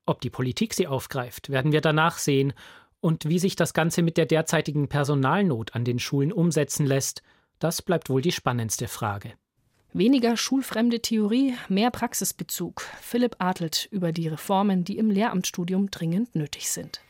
Ob 0.09 0.23
die 0.23 0.31
Politik 0.31 0.73
sie 0.73 0.87
aufgreift, 0.87 1.51
werden 1.51 1.71
wir 1.71 1.83
danach 1.83 2.17
sehen, 2.17 2.55
und 3.01 3.29
wie 3.29 3.39
sich 3.39 3.57
das 3.57 3.75
Ganze 3.75 4.01
mit 4.01 4.17
der 4.17 4.25
derzeitigen 4.25 4.89
Personalnot 4.89 5.75
an 5.75 5.85
den 5.85 5.99
Schulen 5.99 6.33
umsetzen 6.33 6.87
lässt, 6.87 7.23
das 7.59 7.83
bleibt 7.83 8.09
wohl 8.09 8.23
die 8.23 8.33
spannendste 8.33 8.89
Frage. 8.89 9.35
Weniger 9.93 10.39
schulfremde 10.39 11.01
Theorie, 11.01 11.57
mehr 11.69 11.91
Praxisbezug. 11.91 12.81
Philipp 13.03 13.37
Adelt 13.39 13.87
über 13.91 14.11
die 14.11 14.29
Reformen, 14.29 14.83
die 14.83 14.97
im 14.97 15.11
Lehramtsstudium 15.11 15.91
dringend 15.91 16.35
nötig 16.35 16.71
sind. 16.71 17.03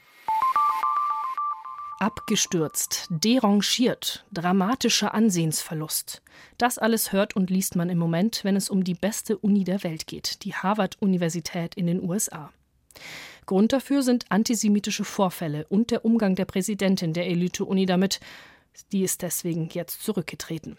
Abgestürzt, 2.01 3.07
derangiert, 3.11 4.27
dramatischer 4.33 5.15
Ansehensverlust. 5.15 6.21
Das 6.59 6.79
alles 6.79 7.13
hört 7.13 7.37
und 7.37 7.49
liest 7.49 7.77
man 7.77 7.91
im 7.91 7.99
Moment, 7.99 8.43
wenn 8.43 8.57
es 8.57 8.69
um 8.69 8.83
die 8.83 8.95
beste 8.95 9.39
Uni 9.39 9.63
der 9.63 9.85
Welt 9.85 10.09
geht, 10.09 10.43
die 10.43 10.55
Harvard-Universität 10.55 11.77
in 11.77 11.87
den 11.87 12.03
USA. 12.03 12.51
Grund 13.47 13.73
dafür 13.73 14.03
sind 14.03 14.27
antisemitische 14.29 15.05
Vorfälle 15.05 15.67
und 15.69 15.91
der 15.91 16.05
Umgang 16.05 16.35
der 16.35 16.45
Präsidentin 16.45 17.13
der 17.13 17.27
Elite-Uni 17.27 17.87
damit. 17.87 18.21
Die 18.93 19.03
ist 19.03 19.23
deswegen 19.23 19.69
jetzt 19.73 20.03
zurückgetreten. 20.03 20.77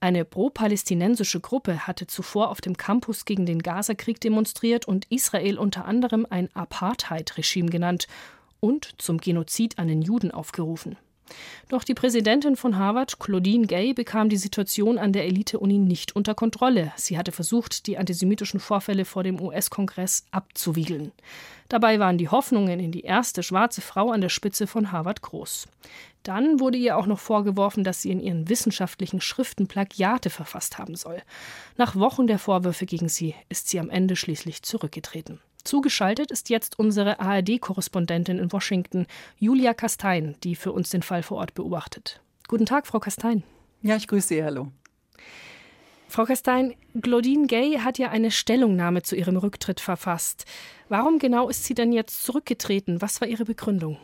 Eine 0.00 0.24
pro-palästinensische 0.24 1.40
Gruppe 1.40 1.86
hatte 1.86 2.06
zuvor 2.06 2.50
auf 2.50 2.60
dem 2.60 2.76
Campus 2.76 3.24
gegen 3.24 3.46
den 3.46 3.62
Gazakrieg 3.62 4.20
demonstriert 4.20 4.86
und 4.86 5.06
Israel 5.10 5.58
unter 5.58 5.86
anderem 5.86 6.26
ein 6.28 6.54
Apartheid-Regime 6.54 7.70
genannt 7.70 8.06
und 8.60 9.00
zum 9.00 9.18
Genozid 9.18 9.78
an 9.78 9.88
den 9.88 10.02
Juden 10.02 10.30
aufgerufen. 10.30 10.96
Doch 11.68 11.84
die 11.84 11.94
Präsidentin 11.94 12.56
von 12.56 12.76
Harvard, 12.78 13.18
Claudine 13.18 13.66
Gay, 13.66 13.94
bekam 13.94 14.28
die 14.28 14.36
Situation 14.36 14.98
an 14.98 15.12
der 15.12 15.24
Elite-Uni 15.24 15.78
nicht 15.78 16.14
unter 16.14 16.34
Kontrolle. 16.34 16.92
Sie 16.96 17.16
hatte 17.18 17.32
versucht, 17.32 17.86
die 17.86 17.98
antisemitischen 17.98 18.60
Vorfälle 18.60 19.04
vor 19.04 19.24
dem 19.24 19.40
US-Kongress 19.40 20.24
abzuwiegeln. 20.30 21.12
Dabei 21.68 21.98
waren 21.98 22.18
die 22.18 22.28
Hoffnungen 22.28 22.78
in 22.78 22.92
die 22.92 23.02
erste 23.02 23.42
schwarze 23.42 23.80
Frau 23.80 24.10
an 24.10 24.20
der 24.20 24.28
Spitze 24.28 24.66
von 24.66 24.92
Harvard 24.92 25.22
groß. 25.22 25.66
Dann 26.22 26.60
wurde 26.60 26.78
ihr 26.78 26.96
auch 26.96 27.06
noch 27.06 27.18
vorgeworfen, 27.18 27.84
dass 27.84 28.02
sie 28.02 28.10
in 28.10 28.20
ihren 28.20 28.48
wissenschaftlichen 28.48 29.20
Schriften 29.20 29.66
Plagiate 29.66 30.30
verfasst 30.30 30.78
haben 30.78 30.96
soll. 30.96 31.22
Nach 31.76 31.96
Wochen 31.96 32.26
der 32.26 32.38
Vorwürfe 32.38 32.86
gegen 32.86 33.08
sie 33.08 33.34
ist 33.48 33.68
sie 33.68 33.80
am 33.80 33.90
Ende 33.90 34.16
schließlich 34.16 34.62
zurückgetreten. 34.62 35.40
Zugeschaltet 35.64 36.30
ist 36.30 36.50
jetzt 36.50 36.78
unsere 36.78 37.20
ARD-Korrespondentin 37.20 38.38
in 38.38 38.52
Washington, 38.52 39.06
Julia 39.38 39.72
Kastein, 39.72 40.36
die 40.44 40.56
für 40.56 40.72
uns 40.72 40.90
den 40.90 41.02
Fall 41.02 41.22
vor 41.22 41.38
Ort 41.38 41.54
beobachtet. 41.54 42.20
Guten 42.48 42.66
Tag, 42.66 42.86
Frau 42.86 43.00
Kastein. 43.00 43.42
Ja, 43.82 43.96
ich 43.96 44.06
grüße 44.06 44.28
Sie. 44.28 44.44
Hallo. 44.44 44.68
Frau 46.06 46.26
Kastein, 46.26 46.74
Claudine 47.02 47.46
Gay 47.46 47.78
hat 47.78 47.98
ja 47.98 48.10
eine 48.10 48.30
Stellungnahme 48.30 49.02
zu 49.02 49.16
ihrem 49.16 49.36
Rücktritt 49.36 49.80
verfasst. 49.80 50.44
Warum 50.88 51.18
genau 51.18 51.48
ist 51.48 51.64
sie 51.64 51.74
denn 51.74 51.92
jetzt 51.92 52.22
zurückgetreten? 52.24 53.02
Was 53.02 53.20
war 53.20 53.26
ihre 53.26 53.44
Begründung? 53.44 53.98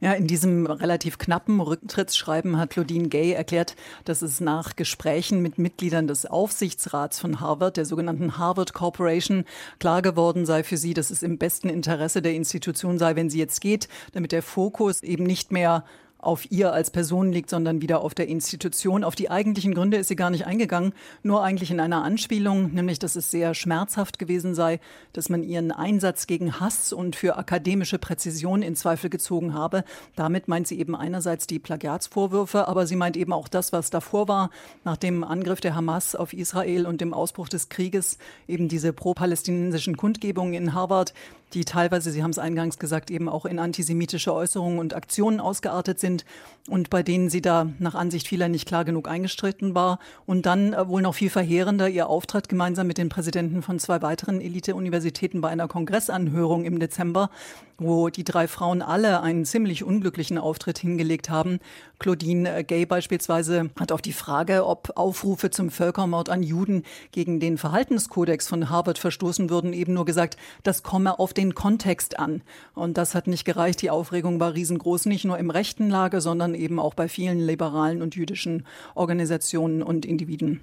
Ja, 0.00 0.12
in 0.12 0.28
diesem 0.28 0.66
relativ 0.66 1.18
knappen 1.18 1.60
Rücktrittsschreiben 1.60 2.56
hat 2.56 2.70
Claudine 2.70 3.08
Gay 3.08 3.32
erklärt, 3.32 3.74
dass 4.04 4.22
es 4.22 4.38
nach 4.40 4.76
Gesprächen 4.76 5.42
mit 5.42 5.58
Mitgliedern 5.58 6.06
des 6.06 6.24
Aufsichtsrats 6.24 7.18
von 7.18 7.40
Harvard, 7.40 7.76
der 7.76 7.84
sogenannten 7.84 8.38
Harvard 8.38 8.74
Corporation, 8.74 9.44
klar 9.80 10.00
geworden 10.00 10.46
sei 10.46 10.62
für 10.62 10.76
sie, 10.76 10.94
dass 10.94 11.10
es 11.10 11.24
im 11.24 11.36
besten 11.36 11.68
Interesse 11.68 12.22
der 12.22 12.34
Institution 12.34 12.96
sei, 12.96 13.16
wenn 13.16 13.28
sie 13.28 13.40
jetzt 13.40 13.60
geht, 13.60 13.88
damit 14.12 14.30
der 14.30 14.44
Fokus 14.44 15.02
eben 15.02 15.24
nicht 15.24 15.50
mehr 15.50 15.84
auf 16.18 16.50
ihr 16.50 16.72
als 16.72 16.90
Person 16.90 17.32
liegt, 17.32 17.48
sondern 17.48 17.80
wieder 17.80 18.00
auf 18.00 18.12
der 18.12 18.28
Institution. 18.28 19.04
Auf 19.04 19.14
die 19.14 19.30
eigentlichen 19.30 19.72
Gründe 19.72 19.96
ist 19.96 20.08
sie 20.08 20.16
gar 20.16 20.30
nicht 20.30 20.46
eingegangen, 20.46 20.92
nur 21.22 21.44
eigentlich 21.44 21.70
in 21.70 21.78
einer 21.78 22.02
Anspielung, 22.02 22.72
nämlich 22.72 22.98
dass 22.98 23.14
es 23.14 23.30
sehr 23.30 23.54
schmerzhaft 23.54 24.18
gewesen 24.18 24.54
sei, 24.54 24.80
dass 25.12 25.28
man 25.28 25.44
ihren 25.44 25.70
Einsatz 25.70 26.26
gegen 26.26 26.58
Hass 26.58 26.92
und 26.92 27.14
für 27.14 27.36
akademische 27.36 27.98
Präzision 27.98 28.62
in 28.62 28.74
Zweifel 28.74 29.10
gezogen 29.10 29.54
habe. 29.54 29.84
Damit 30.16 30.48
meint 30.48 30.66
sie 30.66 30.80
eben 30.80 30.96
einerseits 30.96 31.46
die 31.46 31.60
Plagiatsvorwürfe, 31.60 32.66
aber 32.66 32.86
sie 32.86 32.96
meint 32.96 33.16
eben 33.16 33.32
auch 33.32 33.46
das, 33.46 33.72
was 33.72 33.90
davor 33.90 34.26
war, 34.26 34.50
nach 34.84 34.96
dem 34.96 35.22
Angriff 35.22 35.60
der 35.60 35.76
Hamas 35.76 36.16
auf 36.16 36.32
Israel 36.32 36.86
und 36.86 37.00
dem 37.00 37.14
Ausbruch 37.14 37.48
des 37.48 37.68
Krieges, 37.68 38.18
eben 38.48 38.68
diese 38.68 38.92
pro-palästinensischen 38.92 39.96
Kundgebungen 39.96 40.54
in 40.54 40.74
Harvard, 40.74 41.14
die 41.54 41.64
teilweise, 41.64 42.10
Sie 42.10 42.22
haben 42.22 42.30
es 42.30 42.38
eingangs 42.38 42.78
gesagt, 42.78 43.10
eben 43.10 43.28
auch 43.28 43.44
in 43.44 43.58
antisemitische 43.58 44.34
Äußerungen 44.34 44.78
und 44.78 44.94
Aktionen 44.94 45.40
ausgeartet 45.40 45.98
sind 45.98 46.24
und 46.68 46.90
bei 46.90 47.02
denen 47.02 47.30
sie 47.30 47.40
da 47.40 47.68
nach 47.78 47.94
Ansicht 47.94 48.28
vieler 48.28 48.48
nicht 48.48 48.68
klar 48.68 48.84
genug 48.84 49.08
eingestritten 49.08 49.74
war. 49.74 49.98
Und 50.26 50.46
dann 50.46 50.72
äh, 50.72 50.86
wohl 50.88 51.02
noch 51.02 51.14
viel 51.14 51.30
verheerender 51.30 51.88
ihr 51.88 52.08
Auftritt 52.08 52.48
gemeinsam 52.48 52.86
mit 52.86 52.98
den 52.98 53.08
Präsidenten 53.08 53.62
von 53.62 53.78
zwei 53.78 54.02
weiteren 54.02 54.40
Elite-Universitäten 54.40 55.40
bei 55.40 55.48
einer 55.48 55.68
Kongressanhörung 55.68 56.64
im 56.64 56.78
Dezember, 56.78 57.30
wo 57.78 58.08
die 58.08 58.24
drei 58.24 58.48
Frauen 58.48 58.82
alle 58.82 59.22
einen 59.22 59.44
ziemlich 59.44 59.84
unglücklichen 59.84 60.36
Auftritt 60.36 60.78
hingelegt 60.78 61.30
haben. 61.30 61.60
Claudine 61.98 62.64
Gay 62.64 62.86
beispielsweise 62.86 63.70
hat 63.78 63.92
auf 63.92 64.02
die 64.02 64.12
Frage, 64.12 64.66
ob 64.66 64.92
Aufrufe 64.96 65.50
zum 65.50 65.70
Völkermord 65.70 66.28
an 66.28 66.42
Juden 66.42 66.82
gegen 67.12 67.40
den 67.40 67.56
Verhaltenskodex 67.56 68.48
von 68.48 68.68
Harvard 68.68 68.98
verstoßen 68.98 69.48
würden, 69.48 69.72
eben 69.72 69.94
nur 69.94 70.04
gesagt, 70.04 70.36
das 70.64 70.82
komme 70.82 71.18
auf 71.18 71.32
den 71.38 71.54
Kontext 71.54 72.18
an. 72.18 72.42
Und 72.74 72.98
das 72.98 73.14
hat 73.14 73.26
nicht 73.26 73.44
gereicht. 73.44 73.80
Die 73.80 73.90
Aufregung 73.90 74.40
war 74.40 74.54
riesengroß, 74.54 75.06
nicht 75.06 75.24
nur 75.24 75.38
im 75.38 75.50
rechten 75.50 75.88
Lager, 75.88 76.20
sondern 76.20 76.54
eben 76.54 76.78
auch 76.78 76.94
bei 76.94 77.08
vielen 77.08 77.38
liberalen 77.38 78.02
und 78.02 78.16
jüdischen 78.16 78.66
Organisationen 78.94 79.82
und 79.82 80.04
Individuen. 80.04 80.60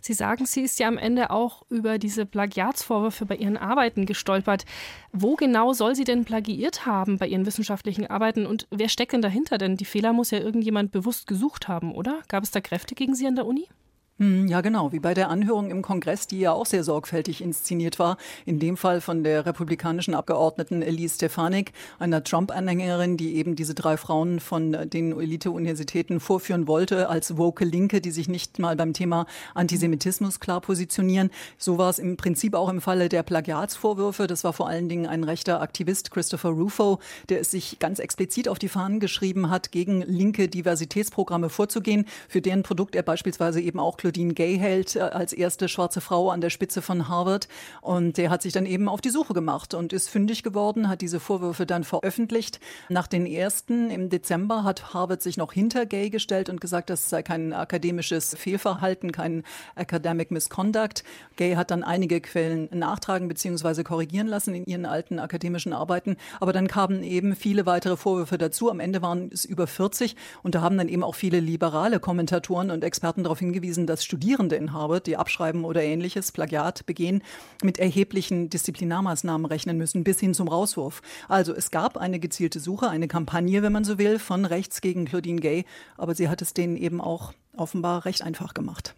Sie 0.00 0.14
sagen, 0.14 0.46
sie 0.46 0.62
ist 0.62 0.78
ja 0.78 0.88
am 0.88 0.96
Ende 0.96 1.30
auch 1.30 1.62
über 1.68 1.98
diese 1.98 2.24
Plagiatsvorwürfe 2.24 3.26
bei 3.26 3.36
ihren 3.36 3.56
Arbeiten 3.56 4.06
gestolpert. 4.06 4.64
Wo 5.12 5.34
genau 5.34 5.72
soll 5.72 5.94
sie 5.94 6.04
denn 6.04 6.24
plagiiert 6.24 6.86
haben 6.86 7.18
bei 7.18 7.26
ihren 7.26 7.46
wissenschaftlichen 7.46 8.06
Arbeiten 8.06 8.46
und 8.46 8.66
wer 8.70 8.88
steckt 8.88 9.12
denn 9.12 9.22
dahinter? 9.22 9.58
Denn 9.58 9.76
die 9.76 9.84
Fehler 9.84 10.12
muss 10.12 10.30
ja 10.30 10.38
irgendjemand 10.38 10.92
bewusst 10.92 11.26
gesucht 11.26 11.68
haben, 11.68 11.94
oder? 11.94 12.22
Gab 12.28 12.44
es 12.44 12.50
da 12.50 12.60
Kräfte 12.60 12.94
gegen 12.94 13.14
sie 13.14 13.26
an 13.26 13.36
der 13.36 13.46
Uni? 13.46 13.68
Hm, 14.18 14.48
ja, 14.48 14.62
genau, 14.62 14.92
wie 14.92 14.98
bei 14.98 15.12
der 15.12 15.28
Anhörung 15.28 15.70
im 15.70 15.82
Kongress, 15.82 16.26
die 16.26 16.40
ja 16.40 16.52
auch 16.52 16.64
sehr 16.64 16.82
sorgfältig 16.82 17.42
inszeniert 17.42 17.98
war. 17.98 18.16
In 18.46 18.58
dem 18.58 18.78
Fall 18.78 19.02
von 19.02 19.22
der 19.22 19.44
republikanischen 19.44 20.14
Abgeordneten 20.14 20.80
Elise 20.80 21.16
Stefanik, 21.16 21.72
einer 21.98 22.24
Trump-Anhängerin, 22.24 23.18
die 23.18 23.36
eben 23.36 23.56
diese 23.56 23.74
drei 23.74 23.98
Frauen 23.98 24.40
von 24.40 24.72
den 24.88 25.20
Elite-Universitäten 25.20 26.18
vorführen 26.18 26.66
wollte, 26.66 27.10
als 27.10 27.36
woke 27.36 27.66
Linke, 27.66 28.00
die 28.00 28.10
sich 28.10 28.26
nicht 28.26 28.58
mal 28.58 28.74
beim 28.74 28.94
Thema 28.94 29.26
Antisemitismus 29.52 30.40
klar 30.40 30.62
positionieren. 30.62 31.28
So 31.58 31.76
war 31.76 31.90
es 31.90 31.98
im 31.98 32.16
Prinzip 32.16 32.54
auch 32.54 32.70
im 32.70 32.80
Falle 32.80 33.10
der 33.10 33.22
Plagiatsvorwürfe. 33.22 34.26
Das 34.26 34.44
war 34.44 34.54
vor 34.54 34.66
allen 34.66 34.88
Dingen 34.88 35.06
ein 35.06 35.24
rechter 35.24 35.60
Aktivist, 35.60 36.10
Christopher 36.10 36.48
Rufo, 36.48 37.00
der 37.28 37.40
es 37.40 37.50
sich 37.50 37.80
ganz 37.80 37.98
explizit 37.98 38.48
auf 38.48 38.58
die 38.58 38.70
Fahnen 38.70 38.98
geschrieben 38.98 39.50
hat, 39.50 39.72
gegen 39.72 40.00
linke 40.00 40.48
Diversitätsprogramme 40.48 41.50
vorzugehen, 41.50 42.06
für 42.30 42.40
deren 42.40 42.62
Produkt 42.62 42.96
er 42.96 43.02
beispielsweise 43.02 43.60
eben 43.60 43.78
auch 43.78 43.98
Claudine 44.06 44.34
Gay 44.34 44.56
hält 44.56 44.94
äh, 44.94 45.00
als 45.00 45.32
erste 45.32 45.68
schwarze 45.68 46.00
Frau 46.00 46.30
an 46.30 46.40
der 46.40 46.50
Spitze 46.50 46.80
von 46.80 47.08
Harvard. 47.08 47.48
Und 47.80 48.18
der 48.18 48.30
hat 48.30 48.40
sich 48.40 48.52
dann 48.52 48.64
eben 48.64 48.88
auf 48.88 49.00
die 49.00 49.10
Suche 49.10 49.34
gemacht 49.34 49.74
und 49.74 49.92
ist 49.92 50.08
fündig 50.08 50.44
geworden, 50.44 50.88
hat 50.88 51.00
diese 51.00 51.18
Vorwürfe 51.18 51.66
dann 51.66 51.82
veröffentlicht. 51.82 52.60
Nach 52.88 53.08
den 53.08 53.26
ersten 53.26 53.90
im 53.90 54.08
Dezember 54.08 54.62
hat 54.62 54.94
Harvard 54.94 55.22
sich 55.22 55.36
noch 55.36 55.52
hinter 55.52 55.86
Gay 55.86 56.08
gestellt 56.08 56.48
und 56.48 56.60
gesagt, 56.60 56.88
das 56.88 57.10
sei 57.10 57.24
kein 57.24 57.52
akademisches 57.52 58.36
Fehlverhalten, 58.38 59.10
kein 59.10 59.42
Academic 59.74 60.30
Misconduct. 60.30 61.02
Gay 61.34 61.56
hat 61.56 61.72
dann 61.72 61.82
einige 61.82 62.20
Quellen 62.20 62.68
nachtragen 62.72 63.26
bzw. 63.26 63.82
korrigieren 63.82 64.28
lassen 64.28 64.54
in 64.54 64.66
ihren 64.66 64.86
alten 64.86 65.18
akademischen 65.18 65.72
Arbeiten. 65.72 66.16
Aber 66.38 66.52
dann 66.52 66.68
kamen 66.68 67.02
eben 67.02 67.34
viele 67.34 67.66
weitere 67.66 67.96
Vorwürfe 67.96 68.38
dazu. 68.38 68.70
Am 68.70 68.78
Ende 68.78 69.02
waren 69.02 69.30
es 69.32 69.44
über 69.44 69.66
40 69.66 70.14
und 70.44 70.54
da 70.54 70.60
haben 70.60 70.78
dann 70.78 70.88
eben 70.88 71.02
auch 71.02 71.16
viele 71.16 71.40
liberale 71.40 71.98
Kommentatoren 71.98 72.70
und 72.70 72.84
Experten 72.84 73.24
darauf 73.24 73.40
hingewiesen, 73.40 73.88
dass 73.88 73.95
dass 73.96 74.04
Studierende 74.04 74.56
in 74.56 74.74
Harvard, 74.74 75.06
die 75.06 75.16
abschreiben 75.16 75.64
oder 75.64 75.82
ähnliches, 75.82 76.30
Plagiat 76.30 76.84
begehen, 76.84 77.22
mit 77.62 77.78
erheblichen 77.78 78.50
Disziplinarmaßnahmen 78.50 79.46
rechnen 79.46 79.78
müssen, 79.78 80.04
bis 80.04 80.20
hin 80.20 80.34
zum 80.34 80.48
Rauswurf. 80.48 81.00
Also 81.28 81.54
es 81.54 81.70
gab 81.70 81.96
eine 81.96 82.20
gezielte 82.20 82.60
Suche, 82.60 82.90
eine 82.90 83.08
Kampagne, 83.08 83.62
wenn 83.62 83.72
man 83.72 83.84
so 83.84 83.96
will, 83.96 84.18
von 84.18 84.44
rechts 84.44 84.82
gegen 84.82 85.06
Claudine 85.06 85.40
Gay, 85.40 85.64
aber 85.96 86.14
sie 86.14 86.28
hat 86.28 86.42
es 86.42 86.52
denen 86.52 86.76
eben 86.76 87.00
auch 87.00 87.32
offenbar 87.56 88.04
recht 88.04 88.20
einfach 88.20 88.52
gemacht. 88.52 88.94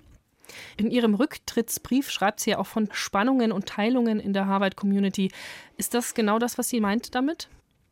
In 0.77 0.91
ihrem 0.91 1.15
Rücktrittsbrief 1.15 2.11
schreibt 2.11 2.41
sie 2.41 2.51
ja 2.51 2.59
auch 2.59 2.67
von 2.67 2.89
Spannungen 2.91 3.53
und 3.53 3.67
Teilungen 3.67 4.19
in 4.19 4.33
der 4.33 4.47
Harvard-Community. 4.47 5.31
Ist 5.77 5.95
das 5.95 6.15
genau 6.15 6.41
das, 6.41 6.59
was 6.59 6.71
sie 6.71 6.81
meint 6.81 7.15
damit? 7.15 7.49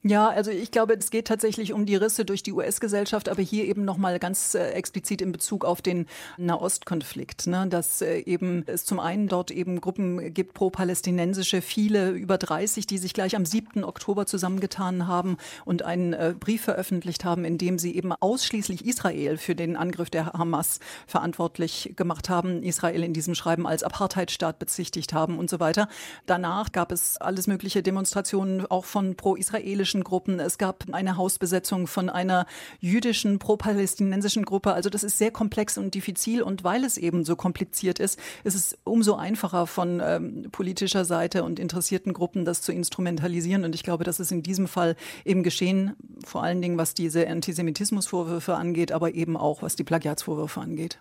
Ja, 0.08 0.28
also 0.28 0.52
ich 0.52 0.70
glaube, 0.70 0.94
es 0.94 1.10
geht 1.10 1.26
tatsächlich 1.26 1.72
um 1.72 1.84
die 1.84 1.96
Risse 1.96 2.24
durch 2.24 2.44
die 2.44 2.52
US-Gesellschaft, 2.52 3.28
aber 3.28 3.42
hier 3.42 3.64
eben 3.64 3.84
nochmal 3.84 4.20
ganz 4.20 4.54
äh, 4.54 4.70
explizit 4.70 5.20
in 5.20 5.32
Bezug 5.32 5.64
auf 5.64 5.82
den 5.82 6.06
Nahostkonflikt, 6.36 7.48
ne? 7.48 7.66
dass 7.68 8.02
äh, 8.02 8.18
eben 8.20 8.62
es 8.66 8.84
zum 8.84 9.00
einen 9.00 9.26
dort 9.26 9.50
eben 9.50 9.80
Gruppen 9.80 10.32
gibt, 10.32 10.54
pro-palästinensische, 10.54 11.60
viele 11.60 12.10
über 12.10 12.38
30, 12.38 12.86
die 12.86 12.98
sich 12.98 13.14
gleich 13.14 13.34
am 13.34 13.44
7. 13.44 13.82
Oktober 13.82 14.26
zusammengetan 14.26 15.08
haben 15.08 15.38
und 15.64 15.82
einen 15.82 16.12
äh, 16.12 16.34
Brief 16.38 16.62
veröffentlicht 16.62 17.24
haben, 17.24 17.44
in 17.44 17.58
dem 17.58 17.76
sie 17.76 17.96
eben 17.96 18.12
ausschließlich 18.12 18.86
Israel 18.86 19.38
für 19.38 19.56
den 19.56 19.74
Angriff 19.74 20.10
der 20.10 20.26
Hamas 20.34 20.78
verantwortlich 21.08 21.94
gemacht 21.96 22.28
haben, 22.28 22.62
Israel 22.62 23.02
in 23.02 23.12
diesem 23.12 23.34
Schreiben 23.34 23.66
als 23.66 23.82
Apartheidstaat 23.82 24.60
bezichtigt 24.60 25.12
haben 25.12 25.36
und 25.36 25.50
so 25.50 25.58
weiter. 25.58 25.88
Danach 26.26 26.70
gab 26.70 26.92
es 26.92 27.16
alles 27.16 27.48
mögliche 27.48 27.82
Demonstrationen 27.82 28.66
auch 28.66 28.84
von 28.84 29.16
pro-israelischen 29.16 29.95
jüdischen 29.96 30.04
Gruppen. 30.04 30.40
Es 30.40 30.58
gab 30.58 30.84
eine 30.92 31.16
Hausbesetzung 31.16 31.86
von 31.86 32.10
einer 32.10 32.46
jüdischen 32.80 33.38
pro-palästinensischen 33.38 34.44
Gruppe. 34.44 34.72
Also 34.72 34.90
das 34.90 35.02
ist 35.04 35.18
sehr 35.18 35.30
komplex 35.30 35.78
und 35.78 35.94
diffizil. 35.94 36.42
Und 36.42 36.64
weil 36.64 36.84
es 36.84 36.98
eben 36.98 37.24
so 37.24 37.36
kompliziert 37.36 37.98
ist, 37.98 38.18
ist 38.44 38.54
es 38.54 38.76
umso 38.84 39.14
einfacher 39.14 39.66
von 39.66 40.00
ähm, 40.04 40.48
politischer 40.52 41.04
Seite 41.04 41.44
und 41.44 41.58
interessierten 41.58 42.12
Gruppen, 42.12 42.44
das 42.44 42.62
zu 42.62 42.72
instrumentalisieren. 42.72 43.64
Und 43.64 43.74
ich 43.74 43.82
glaube, 43.82 44.04
das 44.04 44.20
ist 44.20 44.32
in 44.32 44.42
diesem 44.42 44.68
Fall 44.68 44.96
eben 45.24 45.42
geschehen, 45.42 45.94
vor 46.24 46.42
allen 46.42 46.60
Dingen 46.60 46.78
was 46.78 46.94
diese 46.94 47.26
Antisemitismusvorwürfe 47.26 48.54
angeht, 48.54 48.92
aber 48.92 49.14
eben 49.14 49.36
auch 49.36 49.62
was 49.62 49.76
die 49.76 49.84
Plagiatsvorwürfe 49.84 50.60
angeht. 50.60 50.98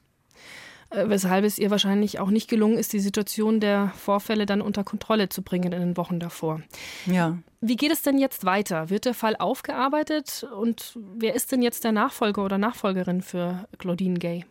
Äh, 0.90 1.10
weshalb 1.10 1.46
es 1.46 1.58
ihr 1.58 1.72
wahrscheinlich 1.72 2.20
auch 2.20 2.30
nicht 2.30 2.50
gelungen 2.50 2.78
ist, 2.78 2.94
die 2.94 3.00
Situation 3.00 3.60
der 3.60 3.92
Vorfälle 3.98 4.46
dann 4.46 4.62
unter 4.62 4.84
Kontrolle 4.84 5.30
zu 5.30 5.42
bringen 5.42 5.72
in 5.72 5.80
den 5.80 5.98
Wochen 5.98 6.20
davor. 6.20 6.62
Ja. 7.06 7.38
Wie 7.68 7.78
geht 7.78 7.92
es 7.92 8.04
denn 8.04 8.20
jetzt 8.20 8.46
weiter? 8.46 8.92
Wird 8.92 9.06
der 9.06 9.16
Fall 9.16 9.36
aufgearbeitet 9.38 10.48
und 10.56 11.00
wer 11.16 11.34
ist 11.34 11.52
denn 11.52 11.64
jetzt 11.64 11.84
der 11.84 11.94
Nachfolger 11.94 12.46
oder 12.46 12.60
Nachfolgerin 12.60 13.24
für 13.24 13.68
Claudine 13.80 14.20
Gay? 14.20 14.46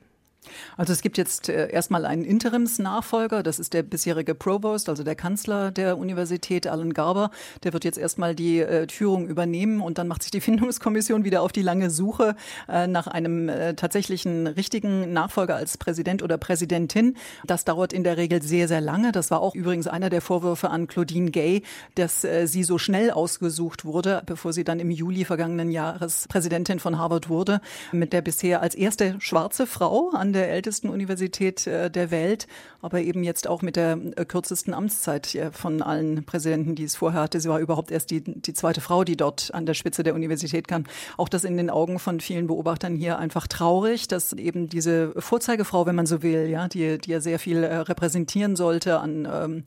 Also 0.76 0.92
es 0.92 1.02
gibt 1.02 1.18
jetzt 1.18 1.48
äh, 1.48 1.70
erstmal 1.70 2.04
einen 2.04 2.24
Interimsnachfolger, 2.24 3.42
das 3.42 3.58
ist 3.58 3.72
der 3.72 3.82
bisherige 3.82 4.34
Provost, 4.34 4.88
also 4.88 5.02
der 5.02 5.14
Kanzler 5.14 5.70
der 5.70 5.98
Universität, 5.98 6.66
Alan 6.66 6.92
Garber. 6.92 7.30
Der 7.62 7.72
wird 7.72 7.84
jetzt 7.84 7.98
erstmal 7.98 8.34
die 8.34 8.60
äh, 8.60 8.86
Führung 8.88 9.26
übernehmen 9.28 9.80
und 9.80 9.98
dann 9.98 10.08
macht 10.08 10.22
sich 10.22 10.30
die 10.30 10.40
Findungskommission 10.44 11.24
wieder 11.24 11.42
auf 11.42 11.52
die 11.52 11.62
lange 11.62 11.90
Suche 11.90 12.36
äh, 12.68 12.86
nach 12.86 13.06
einem 13.06 13.50
tatsächlichen 13.76 14.46
richtigen 14.46 15.12
Nachfolger 15.12 15.56
als 15.56 15.78
Präsident 15.78 16.22
oder 16.22 16.38
Präsidentin. 16.38 17.16
Das 17.46 17.64
dauert 17.64 17.92
in 17.92 18.04
der 18.04 18.16
Regel 18.16 18.42
sehr, 18.42 18.68
sehr 18.68 18.80
lange. 18.80 19.12
Das 19.12 19.30
war 19.30 19.40
auch 19.40 19.54
übrigens 19.54 19.86
einer 19.86 20.10
der 20.10 20.20
Vorwürfe 20.20 20.70
an 20.70 20.86
Claudine 20.86 21.30
Gay, 21.30 21.62
dass 21.94 22.26
sie 22.44 22.64
so 22.64 22.78
schnell 22.78 23.10
ausgesucht 23.10 23.84
wurde, 23.84 24.22
bevor 24.26 24.52
sie 24.52 24.64
dann 24.64 24.80
im 24.80 24.90
Juli 24.90 25.24
vergangenen 25.24 25.70
Jahres 25.70 26.26
Präsidentin 26.28 26.78
von 26.78 26.98
Harvard 26.98 27.28
wurde, 27.28 27.60
mit 27.92 28.12
der 28.12 28.22
bisher 28.22 28.62
als 28.62 28.74
erste 28.74 29.16
schwarze 29.20 29.66
Frau 29.66 30.10
an 30.10 30.32
der 30.34 30.50
ältesten 30.50 30.88
Universität 30.88 31.66
äh, 31.66 31.90
der 31.90 32.10
Welt, 32.10 32.46
aber 32.82 33.00
eben 33.00 33.24
jetzt 33.24 33.48
auch 33.48 33.62
mit 33.62 33.76
der 33.76 33.98
äh, 34.16 34.24
kürzesten 34.24 34.74
Amtszeit 34.74 35.34
äh, 35.34 35.50
von 35.50 35.80
allen 35.82 36.24
Präsidenten, 36.24 36.74
die 36.74 36.84
es 36.84 36.96
vorher 36.96 37.22
hatte. 37.22 37.40
Sie 37.40 37.48
war 37.48 37.58
überhaupt 37.58 37.90
erst 37.90 38.10
die, 38.10 38.22
die 38.22 38.52
zweite 38.52 38.80
Frau, 38.80 39.04
die 39.04 39.16
dort 39.16 39.52
an 39.54 39.66
der 39.66 39.74
Spitze 39.74 40.02
der 40.02 40.14
Universität 40.14 40.68
kam. 40.68 40.84
Auch 41.16 41.28
das 41.28 41.44
in 41.44 41.56
den 41.56 41.70
Augen 41.70 41.98
von 41.98 42.20
vielen 42.20 42.46
Beobachtern 42.46 42.96
hier 42.96 43.18
einfach 43.18 43.46
traurig, 43.46 44.08
dass 44.08 44.32
eben 44.32 44.68
diese 44.68 45.12
Vorzeigefrau, 45.16 45.86
wenn 45.86 45.94
man 45.94 46.06
so 46.06 46.22
will, 46.22 46.48
ja, 46.48 46.68
die, 46.68 46.98
die 46.98 47.10
ja 47.10 47.20
sehr 47.20 47.38
viel 47.38 47.64
repräsentieren 47.64 48.56
sollte 48.56 48.98
an 48.98 49.28
ähm, 49.30 49.64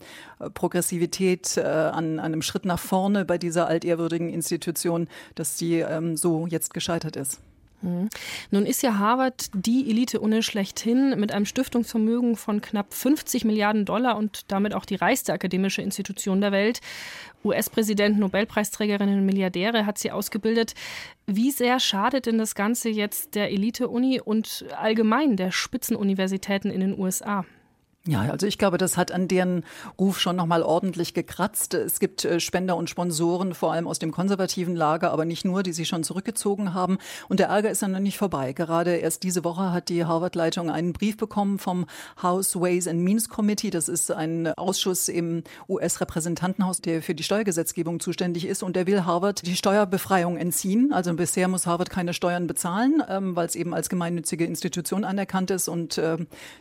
Progressivität, 0.54 1.56
äh, 1.56 1.62
an, 1.62 2.20
einem 2.20 2.42
Schritt 2.42 2.64
nach 2.64 2.78
vorne 2.78 3.24
bei 3.24 3.38
dieser 3.38 3.66
altehrwürdigen 3.66 4.30
Institution, 4.30 5.08
dass 5.34 5.56
die 5.56 5.80
ähm, 5.80 6.16
so 6.16 6.46
jetzt 6.46 6.74
gescheitert 6.74 7.16
ist. 7.16 7.40
Mhm. 7.80 8.08
Nun 8.50 8.66
ist 8.66 8.82
ja 8.82 8.98
Harvard 8.98 9.50
die 9.54 9.88
Elite-Uni 9.90 10.42
schlechthin 10.42 11.18
mit 11.18 11.32
einem 11.32 11.46
Stiftungsvermögen 11.46 12.36
von 12.36 12.60
knapp 12.60 12.92
50 12.92 13.44
Milliarden 13.44 13.84
Dollar 13.84 14.16
und 14.16 14.50
damit 14.50 14.74
auch 14.74 14.84
die 14.84 14.96
reichste 14.96 15.32
akademische 15.32 15.82
Institution 15.82 16.40
der 16.40 16.52
Welt. 16.52 16.80
US-Präsident, 17.44 18.18
Nobelpreisträgerinnen 18.18 19.20
und 19.20 19.26
Milliardäre 19.26 19.86
hat 19.86 19.98
sie 19.98 20.10
ausgebildet. 20.10 20.74
Wie 21.26 21.50
sehr 21.50 21.78
schadet 21.78 22.26
denn 22.26 22.38
das 22.38 22.54
Ganze 22.54 22.88
jetzt 22.88 23.34
der 23.34 23.50
Elite-Uni 23.50 24.20
und 24.20 24.64
allgemein 24.76 25.36
der 25.36 25.52
Spitzenuniversitäten 25.52 26.70
in 26.70 26.80
den 26.80 26.98
USA? 26.98 27.44
Ja, 28.08 28.22
also 28.22 28.46
ich 28.46 28.56
glaube, 28.56 28.78
das 28.78 28.96
hat 28.96 29.12
an 29.12 29.28
deren 29.28 29.64
Ruf 29.98 30.18
schon 30.18 30.34
nochmal 30.34 30.62
ordentlich 30.62 31.12
gekratzt. 31.12 31.74
Es 31.74 32.00
gibt 32.00 32.24
äh, 32.24 32.40
Spender 32.40 32.74
und 32.74 32.88
Sponsoren, 32.88 33.52
vor 33.52 33.70
allem 33.70 33.86
aus 33.86 33.98
dem 33.98 34.12
konservativen 34.12 34.74
Lager, 34.74 35.10
aber 35.10 35.26
nicht 35.26 35.44
nur, 35.44 35.62
die 35.62 35.74
sich 35.74 35.88
schon 35.88 36.04
zurückgezogen 36.04 36.72
haben. 36.72 36.96
Und 37.28 37.38
der 37.38 37.48
Ärger 37.48 37.68
ist 37.68 37.82
dann 37.82 37.92
noch 37.92 37.98
nicht 37.98 38.16
vorbei. 38.16 38.54
Gerade 38.54 38.96
erst 38.96 39.24
diese 39.24 39.44
Woche 39.44 39.72
hat 39.72 39.90
die 39.90 40.06
Harvard-Leitung 40.06 40.70
einen 40.70 40.94
Brief 40.94 41.18
bekommen 41.18 41.58
vom 41.58 41.84
House 42.22 42.58
Ways 42.58 42.88
and 42.88 43.00
Means 43.00 43.28
Committee. 43.28 43.68
Das 43.68 43.90
ist 43.90 44.10
ein 44.10 44.54
Ausschuss 44.54 45.10
im 45.10 45.42
US-Repräsentantenhaus, 45.68 46.80
der 46.80 47.02
für 47.02 47.14
die 47.14 47.24
Steuergesetzgebung 47.24 48.00
zuständig 48.00 48.46
ist. 48.46 48.62
Und 48.62 48.74
der 48.74 48.86
will 48.86 49.04
Harvard 49.04 49.46
die 49.46 49.54
Steuerbefreiung 49.54 50.38
entziehen. 50.38 50.94
Also 50.94 51.12
bisher 51.12 51.46
muss 51.46 51.66
Harvard 51.66 51.90
keine 51.90 52.14
Steuern 52.14 52.46
bezahlen, 52.46 53.02
ähm, 53.06 53.36
weil 53.36 53.44
es 53.44 53.54
eben 53.54 53.74
als 53.74 53.90
gemeinnützige 53.90 54.46
Institution 54.46 55.04
anerkannt 55.04 55.50
ist. 55.50 55.68
Und 55.68 55.98
äh, 55.98 56.16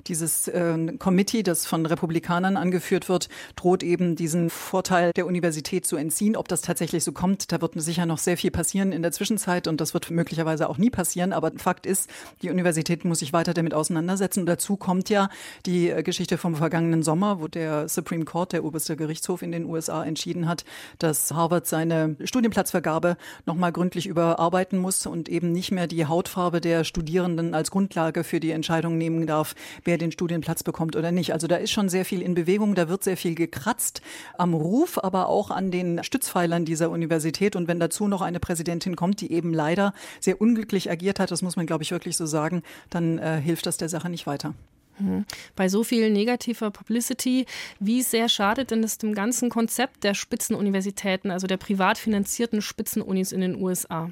dieses 0.08 0.50
äh, 0.50 0.92
Committee 1.00 1.37
Committee, 1.38 1.44
das 1.44 1.66
von 1.68 1.86
Republikanern 1.86 2.58
angeführt 2.58 3.10
wird, 3.10 3.30
droht 3.56 3.84
eben 3.84 4.16
diesen 4.16 4.50
Vorteil 4.50 5.12
der 5.16 5.26
Universität 5.28 5.86
zu 5.86 5.96
entziehen. 5.96 6.36
Ob 6.36 6.48
das 6.48 6.62
tatsächlich 6.62 7.04
so 7.04 7.12
kommt, 7.12 7.52
da 7.52 7.62
wird 7.62 7.74
sicher 7.76 8.06
noch 8.06 8.18
sehr 8.18 8.38
viel 8.38 8.50
passieren 8.50 8.92
in 8.92 9.02
der 9.04 9.12
Zwischenzeit 9.12 9.68
und 9.68 9.80
das 9.80 9.94
wird 9.94 10.10
möglicherweise 10.10 10.68
auch 10.68 10.78
nie 10.78 10.90
passieren. 10.90 11.34
Aber 11.34 11.52
Fakt 11.58 11.86
ist, 11.86 12.10
die 12.42 12.50
Universität 12.50 13.06
muss 13.06 13.20
sich 13.20 13.34
weiter 13.34 13.54
damit 13.54 13.74
auseinandersetzen. 13.74 14.42
Und 14.42 14.46
dazu 14.48 14.78
kommt 14.78 15.10
ja 15.10 15.30
die 15.66 15.90
äh, 15.90 16.02
Geschichte 16.02 16.38
vom 16.38 16.56
vergangenen 16.56 17.04
Sommer, 17.04 17.40
wo 17.40 17.48
der 17.48 17.88
Supreme 17.88 18.26
Court, 18.26 18.54
der 18.54 18.64
oberste 18.64 18.96
Gerichtshof 18.96 19.42
in 19.42 19.52
den 19.52 19.66
USA, 19.66 20.04
entschieden 20.04 20.48
hat, 20.48 20.66
dass 20.98 21.32
Harvard 21.32 21.68
seine 21.68 22.16
Studienplatzvergabe 22.24 23.18
nochmal 23.46 23.72
gründlich 23.72 24.08
überarbeiten 24.08 24.80
muss 24.80 25.06
und 25.06 25.30
eben 25.30 25.52
nicht 25.52 25.72
mehr 25.72 25.88
die 25.88 26.06
Hautfarbe 26.06 26.62
der 26.62 26.84
Studierenden 26.84 27.54
als 27.54 27.70
Grundlage 27.70 28.24
für 28.24 28.40
die 28.40 28.52
Entscheidung 28.52 28.98
nehmen 28.98 29.28
darf, 29.28 29.54
wer 29.84 29.98
den 29.98 30.12
Studienplatz 30.12 30.64
bekommt 30.64 30.96
oder 30.96 31.12
nicht 31.12 31.27
nicht. 31.28 31.34
Also 31.34 31.48
da 31.48 31.58
ist 31.58 31.72
schon 31.72 31.90
sehr 31.90 32.06
viel 32.06 32.22
in 32.22 32.34
Bewegung, 32.34 32.76
da 32.76 32.90
wird 32.90 33.04
sehr 33.04 33.18
viel 33.18 33.36
gekratzt 33.36 34.02
am 34.38 34.54
Ruf, 34.54 34.98
aber 35.04 35.30
auch 35.30 35.52
an 35.52 35.72
den 35.72 36.04
Stützpfeilern 36.04 36.66
dieser 36.66 36.90
Universität. 36.90 37.56
Und 37.56 37.68
wenn 37.68 37.80
dazu 37.80 38.08
noch 38.08 38.22
eine 38.22 38.40
Präsidentin 38.40 38.96
kommt, 38.96 39.22
die 39.22 39.32
eben 39.32 39.54
leider 39.54 39.94
sehr 40.20 40.42
unglücklich 40.42 40.90
agiert 40.90 41.20
hat, 41.20 41.32
das 41.32 41.42
muss 41.42 41.56
man, 41.56 41.66
glaube 41.66 41.84
ich, 41.84 41.92
wirklich 41.92 42.18
so 42.18 42.26
sagen, 42.26 42.64
dann 42.90 43.20
äh, 43.20 43.40
hilft 43.42 43.66
das 43.66 43.78
der 43.78 43.90
Sache 43.90 44.10
nicht 44.10 44.28
weiter. 44.28 44.54
Mhm. 45.00 45.26
Bei 45.56 45.70
so 45.70 45.84
viel 45.84 46.10
negativer 46.10 46.72
Publicity, 46.72 47.46
wie 47.80 48.02
sehr 48.02 48.30
schadet 48.30 48.72
denn 48.72 48.82
das 48.82 48.98
dem 48.98 49.14
ganzen 49.14 49.50
Konzept 49.50 50.04
der 50.04 50.14
Spitzenuniversitäten, 50.14 51.30
also 51.30 51.46
der 51.46 51.58
privat 51.58 51.98
finanzierten 51.98 52.62
Spitzenunis 52.62 53.32
in 53.32 53.42
den 53.42 53.62
USA? 53.62 54.12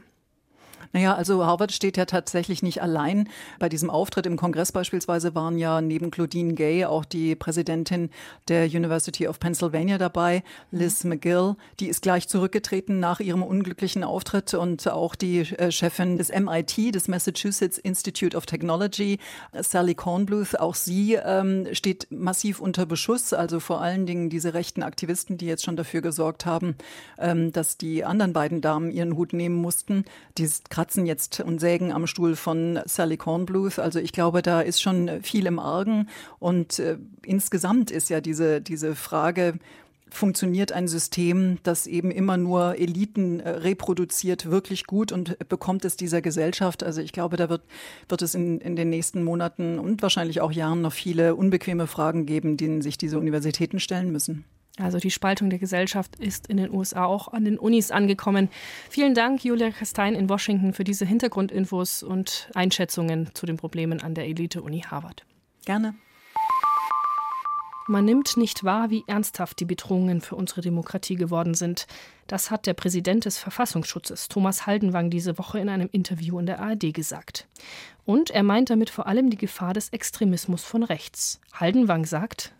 Naja, 0.95 1.13
also 1.13 1.45
Harvard 1.45 1.73
steht 1.73 1.97
ja 1.97 2.05
tatsächlich 2.05 2.63
nicht 2.63 2.81
allein. 2.81 3.27
Bei 3.59 3.67
diesem 3.67 3.89
Auftritt 3.89 4.25
im 4.25 4.37
Kongress 4.37 4.71
beispielsweise 4.71 5.35
waren 5.35 5.57
ja 5.57 5.81
neben 5.81 6.09
Claudine 6.09 6.53
Gay 6.53 6.85
auch 6.85 7.03
die 7.03 7.35
Präsidentin 7.35 8.09
der 8.47 8.67
University 8.67 9.27
of 9.27 9.41
Pennsylvania 9.41 9.97
dabei, 9.97 10.41
Liz 10.71 11.03
McGill. 11.03 11.57
Die 11.81 11.89
ist 11.89 12.01
gleich 12.01 12.29
zurückgetreten 12.29 13.01
nach 13.01 13.19
ihrem 13.19 13.43
unglücklichen 13.43 14.05
Auftritt 14.05 14.53
und 14.53 14.87
auch 14.87 15.15
die 15.15 15.39
äh, 15.39 15.69
Chefin 15.69 16.17
des 16.17 16.29
MIT, 16.29 16.95
des 16.95 17.09
Massachusetts 17.09 17.77
Institute 17.77 18.37
of 18.37 18.45
Technology, 18.45 19.19
Sally 19.51 19.95
Kornbluth. 19.95 20.57
Auch 20.61 20.75
sie 20.75 21.15
ähm, 21.15 21.67
steht 21.73 22.07
massiv 22.09 22.61
unter 22.61 22.85
Beschuss. 22.85 23.33
Also 23.33 23.59
vor 23.59 23.81
allen 23.81 24.05
Dingen 24.05 24.29
diese 24.29 24.53
rechten 24.53 24.81
Aktivisten, 24.81 25.37
die 25.37 25.47
jetzt 25.47 25.65
schon 25.65 25.75
dafür 25.75 25.99
gesorgt 25.99 26.45
haben, 26.45 26.77
ähm, 27.19 27.51
dass 27.51 27.77
die 27.77 28.05
anderen 28.05 28.31
beiden 28.31 28.61
Damen 28.61 28.91
ihren 28.91 29.17
Hut 29.17 29.33
nehmen 29.33 29.55
mussten. 29.55 30.05
Die 30.37 30.47
kratzen 30.85 31.07
jetzt 31.07 31.39
und 31.39 31.59
sägen 31.59 31.91
am 31.91 32.05
Stuhl 32.05 32.35
von 32.35 32.79
Sally 32.85 33.17
Kornbluth. 33.17 33.79
Also 33.79 33.99
ich 33.99 34.11
glaube, 34.11 34.43
da 34.43 34.61
ist 34.61 34.81
schon 34.81 35.23
viel 35.23 35.47
im 35.47 35.57
Argen. 35.57 36.09
Und 36.37 36.77
äh, 36.77 36.97
insgesamt 37.23 37.89
ist 37.89 38.09
ja 38.09 38.21
diese, 38.21 38.61
diese 38.61 38.95
Frage, 38.95 39.55
funktioniert 40.11 40.71
ein 40.71 40.87
System, 40.87 41.57
das 41.63 41.87
eben 41.87 42.11
immer 42.11 42.37
nur 42.37 42.77
Eliten 42.77 43.39
äh, 43.39 43.49
reproduziert, 43.49 44.51
wirklich 44.51 44.85
gut 44.85 45.11
und 45.11 45.37
bekommt 45.49 45.83
es 45.85 45.97
dieser 45.97 46.21
Gesellschaft? 46.21 46.83
Also 46.83 47.01
ich 47.01 47.11
glaube, 47.11 47.35
da 47.35 47.49
wird, 47.49 47.63
wird 48.07 48.21
es 48.21 48.35
in, 48.35 48.61
in 48.61 48.75
den 48.75 48.91
nächsten 48.91 49.23
Monaten 49.23 49.79
und 49.79 50.03
wahrscheinlich 50.03 50.39
auch 50.39 50.51
Jahren 50.51 50.81
noch 50.81 50.93
viele 50.93 51.33
unbequeme 51.35 51.87
Fragen 51.87 52.27
geben, 52.27 52.57
denen 52.57 52.83
sich 52.83 52.97
diese 52.99 53.17
Universitäten 53.17 53.79
stellen 53.79 54.11
müssen. 54.11 54.45
Also 54.77 54.97
die 54.97 55.11
Spaltung 55.11 55.49
der 55.49 55.59
Gesellschaft 55.59 56.17
ist 56.17 56.47
in 56.47 56.57
den 56.57 56.73
USA 56.73 57.05
auch 57.05 57.29
an 57.29 57.45
den 57.45 57.57
Unis 57.57 57.91
angekommen. 57.91 58.49
Vielen 58.89 59.13
Dank, 59.13 59.43
Julia 59.45 59.71
Kastein 59.71 60.15
in 60.15 60.27
Washington, 60.27 60.73
für 60.73 60.83
diese 60.83 61.05
Hintergrundinfos 61.05 62.03
und 62.03 62.49
Einschätzungen 62.53 63.29
zu 63.33 63.45
den 63.45 63.55
Problemen 63.55 64.01
an 64.01 64.15
der 64.15 64.25
Elite-Uni 64.25 64.81
Harvard. 64.81 65.25
Gerne. 65.65 65.95
Man 67.87 68.03
nimmt 68.03 68.35
nicht 68.35 68.63
wahr, 68.63 68.89
wie 68.89 69.03
ernsthaft 69.05 69.59
die 69.59 69.65
Bedrohungen 69.65 70.19
für 70.19 70.35
unsere 70.35 70.61
Demokratie 70.61 71.15
geworden 71.15 71.53
sind. 71.53 71.85
Das 72.25 72.49
hat 72.49 72.65
der 72.65 72.73
Präsident 72.73 73.25
des 73.25 73.37
Verfassungsschutzes, 73.37 74.27
Thomas 74.27 74.65
Haldenwang, 74.65 75.11
diese 75.11 75.37
Woche 75.37 75.59
in 75.59 75.69
einem 75.69 75.89
Interview 75.91 76.39
in 76.39 76.47
der 76.47 76.59
ARD 76.59 76.95
gesagt. 76.95 77.47
Und 78.03 78.31
er 78.31 78.41
meint 78.41 78.71
damit 78.71 78.89
vor 78.89 79.05
allem 79.05 79.29
die 79.29 79.37
Gefahr 79.37 79.75
des 79.75 79.89
Extremismus 79.89 80.63
von 80.63 80.81
rechts. 80.81 81.39
Haldenwang 81.53 82.05
sagt, 82.05 82.54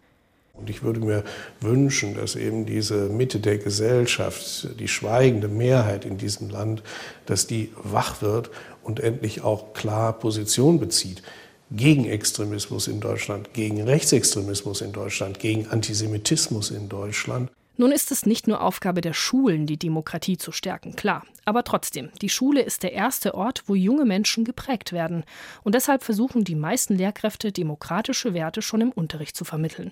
und 0.57 0.69
ich 0.69 0.83
würde 0.83 0.99
mir 0.99 1.23
wünschen, 1.59 2.15
dass 2.15 2.35
eben 2.35 2.65
diese 2.65 3.09
Mitte 3.09 3.39
der 3.39 3.57
Gesellschaft, 3.57 4.67
die 4.79 4.87
schweigende 4.87 5.47
Mehrheit 5.47 6.05
in 6.05 6.17
diesem 6.17 6.49
Land, 6.49 6.83
dass 7.25 7.47
die 7.47 7.71
wach 7.83 8.21
wird 8.21 8.49
und 8.83 8.99
endlich 8.99 9.41
auch 9.43 9.73
klar 9.73 10.13
Position 10.13 10.79
bezieht 10.79 11.21
gegen 11.71 12.05
Extremismus 12.05 12.87
in 12.87 12.99
Deutschland, 12.99 13.53
gegen 13.53 13.81
Rechtsextremismus 13.81 14.81
in 14.81 14.91
Deutschland, 14.91 15.39
gegen 15.39 15.67
Antisemitismus 15.67 16.71
in 16.71 16.89
Deutschland. 16.89 17.49
Nun 17.77 17.91
ist 17.91 18.11
es 18.11 18.25
nicht 18.25 18.47
nur 18.47 18.61
Aufgabe 18.61 19.01
der 19.01 19.13
Schulen, 19.13 19.65
die 19.65 19.77
Demokratie 19.77 20.37
zu 20.37 20.53
stärken, 20.53 20.95
klar. 20.95 21.25
Aber 21.43 21.65
trotzdem, 21.65 22.09
die 22.21 22.29
Schule 22.29 22.61
ist 22.61 22.83
der 22.83 22.93
erste 22.93 23.35
Ort, 23.35 23.63
wo 23.67 23.75
junge 23.75 24.05
Menschen 24.05 24.45
geprägt 24.45 24.93
werden. 24.93 25.25
Und 25.63 25.75
deshalb 25.75 26.01
versuchen 26.01 26.45
die 26.45 26.55
meisten 26.55 26.95
Lehrkräfte, 26.95 27.51
demokratische 27.51 28.33
Werte 28.33 28.61
schon 28.61 28.79
im 28.79 28.91
Unterricht 28.91 29.35
zu 29.35 29.43
vermitteln. 29.43 29.91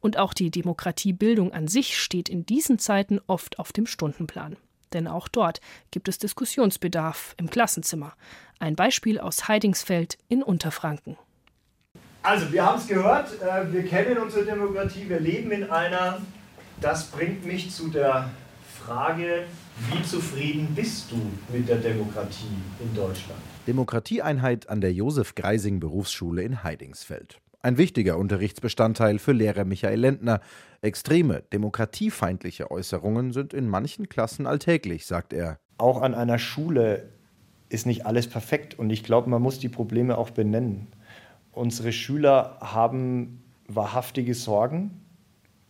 Und 0.00 0.18
auch 0.18 0.34
die 0.34 0.50
Demokratiebildung 0.50 1.52
an 1.52 1.68
sich 1.68 1.98
steht 1.98 2.28
in 2.28 2.46
diesen 2.46 2.78
Zeiten 2.78 3.20
oft 3.26 3.58
auf 3.58 3.72
dem 3.72 3.86
Stundenplan. 3.86 4.56
Denn 4.92 5.08
auch 5.08 5.28
dort 5.28 5.60
gibt 5.90 6.08
es 6.08 6.18
Diskussionsbedarf 6.18 7.34
im 7.36 7.50
Klassenzimmer. 7.50 8.14
Ein 8.58 8.76
Beispiel 8.76 9.18
aus 9.18 9.48
Heidingsfeld 9.48 10.18
in 10.28 10.42
Unterfranken. 10.42 11.16
Also, 12.22 12.50
wir 12.52 12.64
haben 12.64 12.78
es 12.78 12.88
gehört, 12.88 13.40
äh, 13.40 13.72
wir 13.72 13.84
kennen 13.84 14.18
unsere 14.18 14.44
Demokratie, 14.44 15.08
wir 15.08 15.20
leben 15.20 15.52
in 15.52 15.70
einer. 15.70 16.20
Das 16.80 17.06
bringt 17.06 17.46
mich 17.46 17.70
zu 17.70 17.88
der 17.88 18.30
Frage, 18.84 19.44
wie 19.90 20.02
zufrieden 20.02 20.74
bist 20.74 21.10
du 21.10 21.20
mit 21.52 21.68
der 21.68 21.76
Demokratie 21.76 22.56
in 22.80 22.94
Deutschland? 22.94 23.40
Demokratieeinheit 23.66 24.68
an 24.68 24.80
der 24.80 24.92
Josef 24.92 25.34
Greising 25.34 25.80
Berufsschule 25.80 26.42
in 26.42 26.62
Heidingsfeld. 26.62 27.40
Ein 27.66 27.78
wichtiger 27.78 28.16
Unterrichtsbestandteil 28.16 29.18
für 29.18 29.32
Lehrer 29.32 29.64
Michael 29.64 29.98
Lendner. 29.98 30.40
Extreme, 30.82 31.42
demokratiefeindliche 31.52 32.70
Äußerungen 32.70 33.32
sind 33.32 33.52
in 33.52 33.68
manchen 33.68 34.08
Klassen 34.08 34.46
alltäglich, 34.46 35.04
sagt 35.04 35.32
er. 35.32 35.58
Auch 35.76 36.00
an 36.00 36.14
einer 36.14 36.38
Schule 36.38 37.08
ist 37.68 37.84
nicht 37.84 38.06
alles 38.06 38.28
perfekt 38.28 38.78
und 38.78 38.88
ich 38.90 39.02
glaube, 39.02 39.28
man 39.30 39.42
muss 39.42 39.58
die 39.58 39.68
Probleme 39.68 40.16
auch 40.16 40.30
benennen. 40.30 40.86
Unsere 41.50 41.90
Schüler 41.90 42.56
haben 42.60 43.42
wahrhaftige 43.66 44.34
Sorgen 44.34 45.00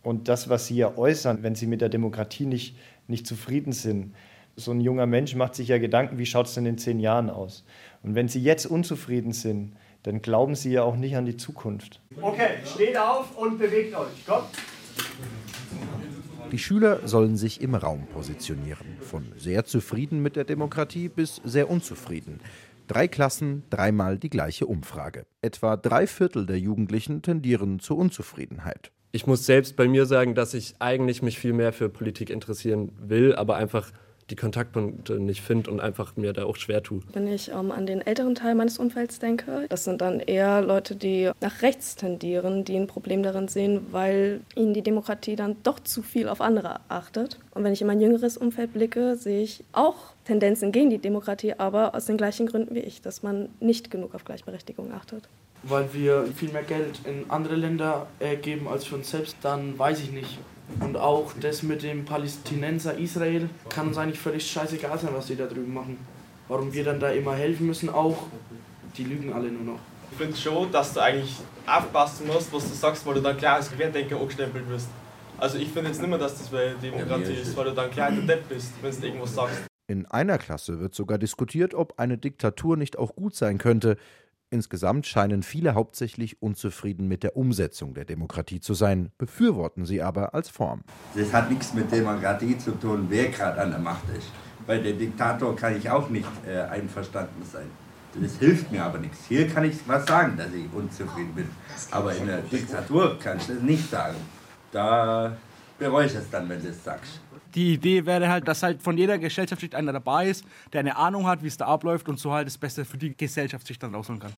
und 0.03 0.27
das, 0.27 0.49
was 0.49 0.67
sie 0.67 0.75
ja 0.75 0.95
äußern, 0.95 1.41
wenn 1.41 1.55
sie 1.55 1.65
mit 1.65 1.81
der 1.81 1.89
Demokratie 1.89 2.45
nicht, 2.45 2.77
nicht 3.07 3.25
zufrieden 3.25 3.71
sind. 3.71 4.13
So 4.55 4.69
ein 4.69 4.81
junger 4.81 5.07
Mensch 5.07 5.33
macht 5.33 5.55
sich 5.55 5.69
ja 5.69 5.79
Gedanken, 5.79 6.19
wie 6.19 6.27
schaut 6.27 6.45
es 6.45 6.53
denn 6.53 6.67
in 6.67 6.77
zehn 6.77 6.99
Jahren 6.99 7.31
aus? 7.31 7.65
Und 8.03 8.13
wenn 8.13 8.27
sie 8.27 8.43
jetzt 8.43 8.67
unzufrieden 8.67 9.31
sind, 9.31 9.73
dann 10.07 10.21
glauben 10.21 10.55
sie 10.55 10.71
ja 10.71 10.83
auch 10.83 10.95
nicht 10.95 11.17
an 11.17 11.25
die 11.25 11.35
Zukunft. 11.35 11.99
Okay, 12.21 12.51
steht 12.63 12.97
auf 12.97 13.37
und 13.37 13.59
bewegt 13.59 13.93
euch. 13.93 14.25
Kommt. 14.25 14.47
Die 16.49 16.57
Schüler 16.57 17.05
sollen 17.05 17.35
sich 17.35 17.59
im 17.59 17.75
Raum 17.75 18.07
positionieren, 18.13 18.87
von 19.01 19.25
sehr 19.35 19.65
zufrieden 19.65 20.21
mit 20.21 20.37
der 20.37 20.45
Demokratie 20.45 21.09
bis 21.09 21.41
sehr 21.43 21.69
unzufrieden. 21.69 22.39
Drei 22.87 23.09
Klassen, 23.09 23.63
dreimal 23.69 24.17
die 24.17 24.29
gleiche 24.29 24.65
Umfrage. 24.65 25.25
Etwa 25.41 25.75
drei 25.75 26.07
Viertel 26.07 26.45
der 26.45 26.57
Jugendlichen 26.57 27.21
tendieren 27.21 27.79
zur 27.79 27.97
Unzufriedenheit. 27.97 28.91
Ich 29.11 29.27
muss 29.27 29.45
selbst 29.45 29.75
bei 29.75 29.89
mir 29.89 30.05
sagen, 30.05 30.35
dass 30.35 30.53
ich 30.53 30.75
eigentlich 30.79 31.21
mich 31.21 31.37
viel 31.37 31.51
mehr 31.51 31.73
für 31.73 31.89
Politik 31.89 32.29
interessieren 32.29 32.93
will, 32.97 33.35
aber 33.35 33.57
einfach 33.57 33.91
die 34.29 34.35
Kontaktpunkte 34.35 35.19
nicht 35.19 35.41
finde 35.41 35.71
und 35.71 35.79
einfach 35.79 36.17
mir 36.17 36.33
da 36.33 36.45
auch 36.45 36.57
schwer 36.57 36.83
tue. 36.83 37.01
Wenn 37.13 37.27
ich 37.27 37.49
ähm, 37.49 37.71
an 37.71 37.85
den 37.85 38.01
älteren 38.01 38.35
Teil 38.35 38.55
meines 38.55 38.77
Umfelds 38.77 39.19
denke, 39.19 39.65
das 39.69 39.85
sind 39.85 40.01
dann 40.01 40.19
eher 40.19 40.61
Leute, 40.61 40.95
die 40.95 41.31
nach 41.39 41.61
rechts 41.61 41.95
tendieren, 41.95 42.65
die 42.65 42.75
ein 42.75 42.87
Problem 42.87 43.23
darin 43.23 43.47
sehen, 43.47 43.87
weil 43.91 44.41
ihnen 44.55 44.73
die 44.73 44.81
Demokratie 44.81 45.35
dann 45.35 45.55
doch 45.63 45.79
zu 45.79 46.01
viel 46.01 46.27
auf 46.27 46.41
andere 46.41 46.81
achtet. 46.89 47.39
Und 47.51 47.63
wenn 47.63 47.73
ich 47.73 47.81
in 47.81 47.87
mein 47.87 48.01
jüngeres 48.01 48.37
Umfeld 48.37 48.73
blicke, 48.73 49.15
sehe 49.15 49.41
ich 49.41 49.63
auch 49.71 50.13
Tendenzen 50.25 50.71
gegen 50.71 50.89
die 50.89 50.97
Demokratie, 50.97 51.53
aber 51.57 51.95
aus 51.95 52.05
den 52.05 52.17
gleichen 52.17 52.47
Gründen 52.47 52.75
wie 52.75 52.79
ich, 52.79 53.01
dass 53.01 53.23
man 53.23 53.49
nicht 53.61 53.89
genug 53.91 54.13
auf 54.13 54.25
Gleichberechtigung 54.25 54.91
achtet. 54.91 55.29
Weil 55.63 55.91
wir 55.93 56.27
viel 56.35 56.49
mehr 56.49 56.63
Geld 56.63 56.99
in 57.05 57.29
andere 57.29 57.55
Länder 57.55 58.07
äh, 58.19 58.35
geben 58.35 58.67
als 58.67 58.85
für 58.85 58.95
uns 58.95 59.09
selbst, 59.09 59.37
dann 59.41 59.79
weiß 59.79 60.01
ich 60.01 60.11
nicht. 60.11 60.37
Und 60.79 60.97
auch 60.97 61.33
das 61.39 61.63
mit 61.63 61.83
dem 61.83 62.05
Palästinenser 62.05 62.97
Israel 62.97 63.49
kann 63.69 63.87
uns 63.87 63.97
eigentlich 63.97 64.19
völlig 64.19 64.49
scheißegal 64.49 64.99
sein, 64.99 65.11
was 65.13 65.27
die 65.27 65.35
da 65.35 65.45
drüben 65.45 65.73
machen. 65.73 65.97
Warum 66.47 66.73
wir 66.73 66.83
dann 66.83 66.99
da 66.99 67.09
immer 67.09 67.35
helfen 67.35 67.67
müssen, 67.67 67.89
auch, 67.89 68.27
die 68.97 69.03
lügen 69.03 69.33
alle 69.33 69.49
nur 69.51 69.63
noch. 69.63 69.79
Ich 70.11 70.17
finde 70.17 70.37
schon, 70.37 70.71
dass 70.71 70.93
du 70.93 71.01
eigentlich 71.01 71.35
aufpassen 71.65 72.27
musst, 72.27 72.51
was 72.53 72.69
du 72.69 72.75
sagst, 72.75 73.05
weil 73.05 73.15
du 73.15 73.21
dann 73.21 73.37
klar 73.37 73.55
als 73.55 73.71
Querdenker 73.71 74.19
angestempelt 74.19 74.67
wirst. 74.69 74.87
Also 75.37 75.57
ich 75.57 75.69
finde 75.69 75.89
jetzt 75.89 75.99
nicht 75.99 76.09
mehr, 76.09 76.17
dass 76.17 76.37
das 76.37 76.47
bei 76.47 76.73
Demokratie 76.81 77.33
ist, 77.33 77.55
weil 77.55 77.65
du 77.65 77.73
dann 77.73 77.91
klar 77.91 78.11
der 78.11 78.23
Depp 78.23 78.49
bist, 78.49 78.71
wenn 78.81 78.99
du 78.99 79.07
irgendwas 79.07 79.35
sagst. 79.35 79.61
In 79.87 80.05
einer 80.07 80.37
Klasse 80.37 80.79
wird 80.79 80.95
sogar 80.95 81.17
diskutiert, 81.17 81.73
ob 81.73 81.99
eine 81.99 82.17
Diktatur 82.17 82.75
nicht 82.75 82.97
auch 82.97 83.15
gut 83.15 83.35
sein 83.35 83.57
könnte. 83.57 83.97
Insgesamt 84.49 85.05
scheinen 85.05 85.43
viele 85.43 85.73
hauptsächlich 85.73 86.41
unzufrieden 86.41 87.09
mit 87.09 87.23
der 87.23 87.35
Umsetzung 87.35 87.93
der 87.93 88.05
Demokratie 88.05 88.61
zu 88.61 88.73
sein, 88.73 89.11
befürworten 89.17 89.85
sie 89.85 90.01
aber 90.01 90.33
als 90.33 90.49
Form. 90.49 90.83
Das 91.15 91.33
hat 91.33 91.49
nichts 91.49 91.73
mit 91.73 91.91
Demokratie 91.91 92.57
zu 92.57 92.71
tun, 92.71 93.07
wer 93.09 93.27
gerade 93.27 93.61
an 93.61 93.71
der 93.71 93.79
Macht 93.79 94.03
ist. 94.17 94.27
Bei 94.65 94.77
der 94.77 94.93
Diktator 94.93 95.53
kann 95.53 95.75
ich 95.77 95.89
auch 95.89 96.09
nicht 96.09 96.29
äh, 96.47 96.59
einverstanden 96.59 97.43
sein. 97.43 97.69
Das 98.21 98.37
hilft 98.37 98.71
mir 98.71 98.83
aber 98.83 98.99
nichts. 98.99 99.19
Hier 99.27 99.49
kann 99.49 99.65
ich 99.65 99.75
was 99.85 100.05
sagen, 100.05 100.37
dass 100.37 100.53
ich 100.53 100.65
unzufrieden 100.73 101.35
bin. 101.35 101.49
Aber 101.91 102.15
in 102.15 102.25
der 102.25 102.39
Diktatur 102.41 103.19
kann 103.19 103.37
ich 103.37 103.47
das 103.47 103.59
nicht 103.59 103.89
sagen. 103.89 104.15
Da 104.71 105.35
bereue 105.77 106.05
ich 106.05 106.15
es 106.15 106.29
dann, 106.29 106.47
wenn 106.47 106.61
du 106.61 106.69
es 106.69 106.83
sagst. 106.83 107.19
Die 107.57 107.73
Idee 107.73 108.05
wäre 108.05 108.29
halt, 108.29 108.47
dass 108.47 108.61
halt 108.61 108.83
von 108.83 108.99
jeder 108.99 109.17
Gesellschaftsschicht 109.17 109.73
einer 109.73 109.91
dabei 109.91 110.29
ist, 110.29 110.45
der 110.73 110.81
eine 110.81 110.95
Ahnung 110.95 111.25
hat, 111.25 111.41
wie 111.41 111.47
es 111.47 111.57
da 111.57 111.65
abläuft 111.65 112.07
und 112.07 112.19
so 112.19 112.31
halt 112.31 112.45
das 112.45 112.59
Beste 112.59 112.85
für 112.85 112.99
die 112.99 113.17
Gesellschaftsschicht 113.17 113.81
dann 113.81 113.95
rausholen 113.95 114.21
kann. 114.21 114.33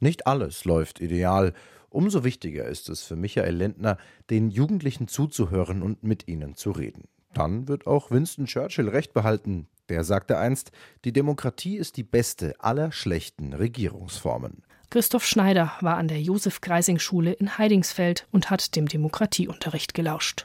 Nicht 0.00 0.26
alles 0.26 0.66
läuft 0.66 1.00
ideal. 1.00 1.54
Umso 1.88 2.24
wichtiger 2.24 2.66
ist 2.66 2.90
es 2.90 3.02
für 3.02 3.16
Michael 3.16 3.54
Lendner, 3.54 3.96
den 4.28 4.50
Jugendlichen 4.50 5.08
zuzuhören 5.08 5.80
und 5.80 6.02
mit 6.02 6.28
ihnen 6.28 6.56
zu 6.56 6.70
reden. 6.70 7.04
Dann 7.32 7.68
wird 7.68 7.86
auch 7.86 8.10
Winston 8.10 8.44
Churchill 8.44 8.90
recht 8.90 9.14
behalten. 9.14 9.66
Der 9.88 10.04
sagte 10.04 10.36
einst, 10.36 10.70
die 11.06 11.14
Demokratie 11.14 11.78
ist 11.78 11.96
die 11.96 12.02
beste 12.02 12.54
aller 12.58 12.92
schlechten 12.92 13.54
Regierungsformen. 13.54 14.62
Christoph 14.90 15.24
Schneider 15.24 15.72
war 15.80 15.96
an 15.96 16.08
der 16.08 16.20
Josef-Greising-Schule 16.20 17.32
in 17.32 17.56
Heidingsfeld 17.56 18.26
und 18.30 18.50
hat 18.50 18.76
dem 18.76 18.88
Demokratieunterricht 18.88 19.94
gelauscht. 19.94 20.44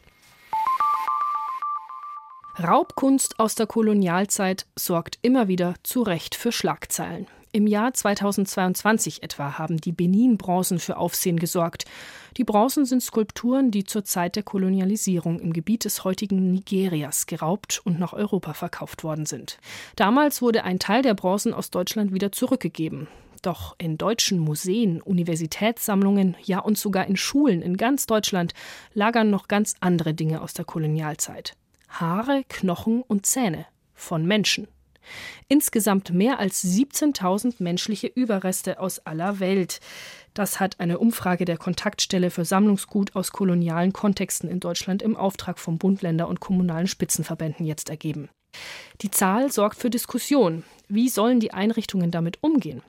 Raubkunst 2.61 3.39
aus 3.39 3.55
der 3.55 3.65
Kolonialzeit 3.65 4.67
sorgt 4.75 5.17
immer 5.23 5.47
wieder 5.47 5.73
zu 5.81 6.03
Recht 6.03 6.35
für 6.35 6.51
Schlagzeilen. 6.51 7.25
Im 7.51 7.65
Jahr 7.65 7.95
2022 7.95 9.23
etwa 9.23 9.57
haben 9.57 9.77
die 9.77 9.91
Benin-Bronzen 9.91 10.77
für 10.77 10.97
Aufsehen 10.97 11.39
gesorgt. 11.39 11.85
Die 12.37 12.43
Bronzen 12.43 12.85
sind 12.85 13.01
Skulpturen, 13.01 13.71
die 13.71 13.85
zur 13.85 14.03
Zeit 14.03 14.35
der 14.35 14.43
Kolonialisierung 14.43 15.39
im 15.39 15.51
Gebiet 15.51 15.83
des 15.85 16.03
heutigen 16.03 16.51
Nigerias 16.51 17.25
geraubt 17.25 17.81
und 17.85 17.99
nach 17.99 18.13
Europa 18.13 18.53
verkauft 18.53 19.03
worden 19.03 19.25
sind. 19.25 19.57
Damals 19.95 20.43
wurde 20.43 20.63
ein 20.63 20.77
Teil 20.77 21.01
der 21.01 21.15
Bronzen 21.15 21.55
aus 21.55 21.71
Deutschland 21.71 22.13
wieder 22.13 22.31
zurückgegeben. 22.31 23.07
Doch 23.41 23.75
in 23.79 23.97
deutschen 23.97 24.37
Museen, 24.37 25.01
Universitätssammlungen, 25.01 26.37
ja 26.43 26.59
und 26.59 26.77
sogar 26.77 27.07
in 27.07 27.17
Schulen 27.17 27.63
in 27.63 27.77
ganz 27.77 28.05
Deutschland 28.05 28.53
lagern 28.93 29.31
noch 29.31 29.47
ganz 29.47 29.73
andere 29.79 30.13
Dinge 30.13 30.41
aus 30.41 30.53
der 30.53 30.65
Kolonialzeit. 30.65 31.55
Haare, 31.99 32.43
Knochen 32.49 33.01
und 33.01 33.25
Zähne 33.25 33.65
von 33.93 34.25
Menschen. 34.25 34.67
Insgesamt 35.47 36.12
mehr 36.12 36.39
als 36.39 36.63
17.000 36.63 37.56
menschliche 37.60 38.08
Überreste 38.08 38.79
aus 38.79 38.99
aller 38.99 39.39
Welt. 39.39 39.79
Das 40.34 40.60
hat 40.60 40.79
eine 40.79 40.97
Umfrage 40.99 41.45
der 41.45 41.58
Kontaktstelle 41.58 42.32
für 42.32 42.45
Sammlungsgut 42.45 43.15
aus 43.15 43.32
kolonialen 43.32 43.93
Kontexten 43.93 44.49
in 44.49 44.60
Deutschland 44.60 45.01
im 45.01 45.15
Auftrag 45.15 45.60
von 45.60 45.77
Bund, 45.77 46.01
Länder 46.01 46.27
und 46.27 46.39
kommunalen 46.39 46.88
Spitzenverbänden 46.88 47.65
jetzt 47.65 47.89
ergeben. 47.89 48.29
Die 49.01 49.12
Zahl 49.12 49.51
sorgt 49.51 49.77
für 49.77 49.89
Diskussion. 49.89 50.63
Wie 50.88 51.10
sollen 51.10 51.39
die 51.39 51.53
Einrichtungen 51.53 52.12
damit 52.12 52.38
umgehen? 52.41 52.82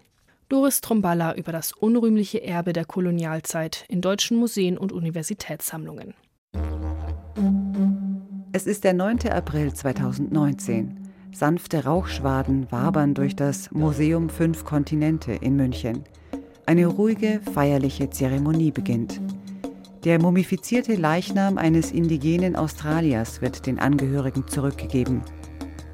Doris 0.48 0.82
Tromballa 0.82 1.34
über 1.34 1.52
das 1.52 1.72
unrühmliche 1.72 2.42
Erbe 2.42 2.72
der 2.72 2.84
Kolonialzeit 2.84 3.84
in 3.88 4.02
deutschen 4.02 4.36
Museen 4.36 4.76
und 4.76 4.92
Universitätssammlungen. 4.92 6.14
Es 8.56 8.68
ist 8.68 8.84
der 8.84 8.92
9. 8.94 9.30
April 9.32 9.74
2019. 9.74 11.10
Sanfte 11.32 11.86
Rauchschwaden 11.86 12.70
wabern 12.70 13.12
durch 13.12 13.34
das 13.34 13.72
Museum 13.72 14.28
Fünf 14.28 14.64
Kontinente 14.64 15.32
in 15.32 15.56
München. 15.56 16.04
Eine 16.64 16.86
ruhige, 16.86 17.40
feierliche 17.52 18.10
Zeremonie 18.10 18.70
beginnt. 18.70 19.20
Der 20.04 20.22
mumifizierte 20.22 20.94
Leichnam 20.94 21.58
eines 21.58 21.90
indigenen 21.90 22.54
Australiers 22.54 23.42
wird 23.42 23.66
den 23.66 23.80
Angehörigen 23.80 24.46
zurückgegeben. 24.46 25.22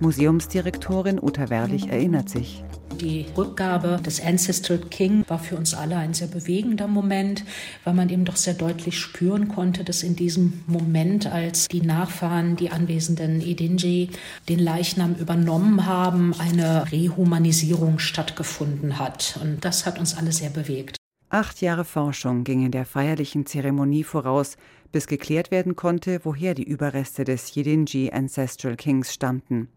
Museumsdirektorin 0.00 1.18
Uta 1.18 1.48
Werlich 1.48 1.88
erinnert 1.88 2.28
sich. 2.28 2.62
Die 2.98 3.26
Rückgabe 3.36 4.00
des 4.04 4.22
Ancestral 4.22 4.78
King 4.78 5.24
war 5.28 5.38
für 5.38 5.56
uns 5.56 5.74
alle 5.74 5.96
ein 5.96 6.12
sehr 6.12 6.26
bewegender 6.26 6.86
Moment, 6.86 7.44
weil 7.84 7.94
man 7.94 8.08
eben 8.08 8.24
doch 8.24 8.36
sehr 8.36 8.54
deutlich 8.54 8.98
spüren 8.98 9.48
konnte, 9.48 9.84
dass 9.84 10.02
in 10.02 10.16
diesem 10.16 10.62
Moment, 10.66 11.26
als 11.26 11.68
die 11.68 11.82
Nachfahren, 11.82 12.56
die 12.56 12.70
anwesenden 12.70 13.40
Idinji, 13.40 14.10
den 14.48 14.58
Leichnam 14.58 15.14
übernommen 15.14 15.86
haben, 15.86 16.34
eine 16.38 16.90
Rehumanisierung 16.92 17.98
stattgefunden 17.98 18.98
hat. 18.98 19.38
Und 19.42 19.64
das 19.64 19.86
hat 19.86 19.98
uns 19.98 20.16
alle 20.16 20.32
sehr 20.32 20.50
bewegt. 20.50 20.96
Acht 21.32 21.60
Jahre 21.60 21.84
Forschung 21.84 22.42
gingen 22.42 22.72
der 22.72 22.84
feierlichen 22.84 23.46
Zeremonie 23.46 24.02
voraus, 24.02 24.56
bis 24.90 25.06
geklärt 25.06 25.52
werden 25.52 25.76
konnte, 25.76 26.20
woher 26.24 26.54
die 26.54 26.64
Überreste 26.64 27.22
des 27.24 27.54
Yidinji 27.54 28.10
Ancestral 28.10 28.76
Kings 28.76 29.14
stammten. 29.14 29.68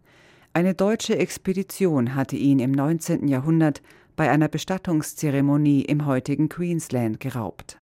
Eine 0.56 0.76
deutsche 0.76 1.18
Expedition 1.18 2.14
hatte 2.14 2.36
ihn 2.36 2.60
im 2.60 2.74
19. 2.74 3.28
Jahrhundert 3.28 3.82
bei 4.16 4.30
einer 4.30 4.48
Bestattungszeremonie 4.48 5.82
im 5.82 6.06
heutigen 6.06 6.48
Queensland 6.48 7.20
geraubt. 7.20 7.80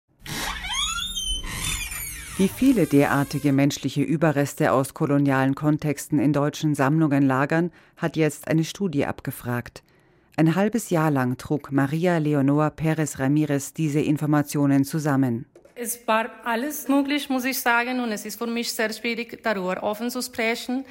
Wie 2.38 2.48
viele 2.48 2.87
derartige 2.87 3.52
menschliche 3.52 4.02
Überreste 4.02 4.72
aus 4.72 4.94
kolonialen 4.94 5.55
Kontexten 5.55 6.18
in 6.18 6.33
deutschen 6.33 6.74
Sammlungen 6.74 7.24
lagern, 7.24 7.70
hat 7.96 8.16
jetzt 8.16 8.48
eine 8.48 8.64
Studie 8.64 9.07
abgefragt. 9.07 9.85
Ein 10.37 10.57
halbes 10.57 10.90
Jahr 10.90 11.12
lang 11.12 11.38
trug 11.38 11.70
Maria 11.70 12.18
Leonor 12.18 12.70
Perez 12.70 13.20
Ramirez 13.20 13.74
diese 13.74 14.00
Informationen 14.00 14.85
zusammen. 14.85 15.46
Es 15.76 16.05
war 16.09 16.31
alles 16.44 16.88
möglich, 16.88 17.29
muss 17.29 17.44
ich 17.44 17.61
sagen, 17.61 18.00
und 18.00 18.11
es 18.11 18.26
ist 18.26 18.38
für 18.38 18.48
mich 18.48 18.72
sehr 18.72 18.92
schwierig, 18.92 19.40
darüber 19.44 19.85
offen 19.85 20.11
zu 20.11 20.20
sprechen. 20.20 20.85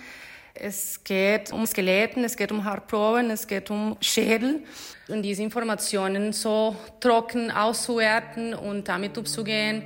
Es 0.57 1.03
geht 1.03 1.51
um 1.51 1.65
Skeletten, 1.65 2.23
es 2.23 2.37
geht 2.37 2.49
um 2.49 2.63
Haarproben, 2.63 3.29
es 3.29 3.45
geht 3.45 3.69
um 3.69 3.97
Schädel. 3.99 4.63
Und 5.09 5.21
diese 5.21 5.43
Informationen 5.43 6.31
so 6.31 6.77
trocken 7.01 7.51
auszuwerten 7.51 8.53
und 8.53 8.87
damit 8.87 9.17
umzugehen, 9.17 9.83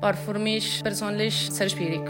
war 0.00 0.14
für 0.14 0.38
mich 0.38 0.80
persönlich 0.84 1.50
sehr 1.50 1.68
schwierig. 1.68 2.02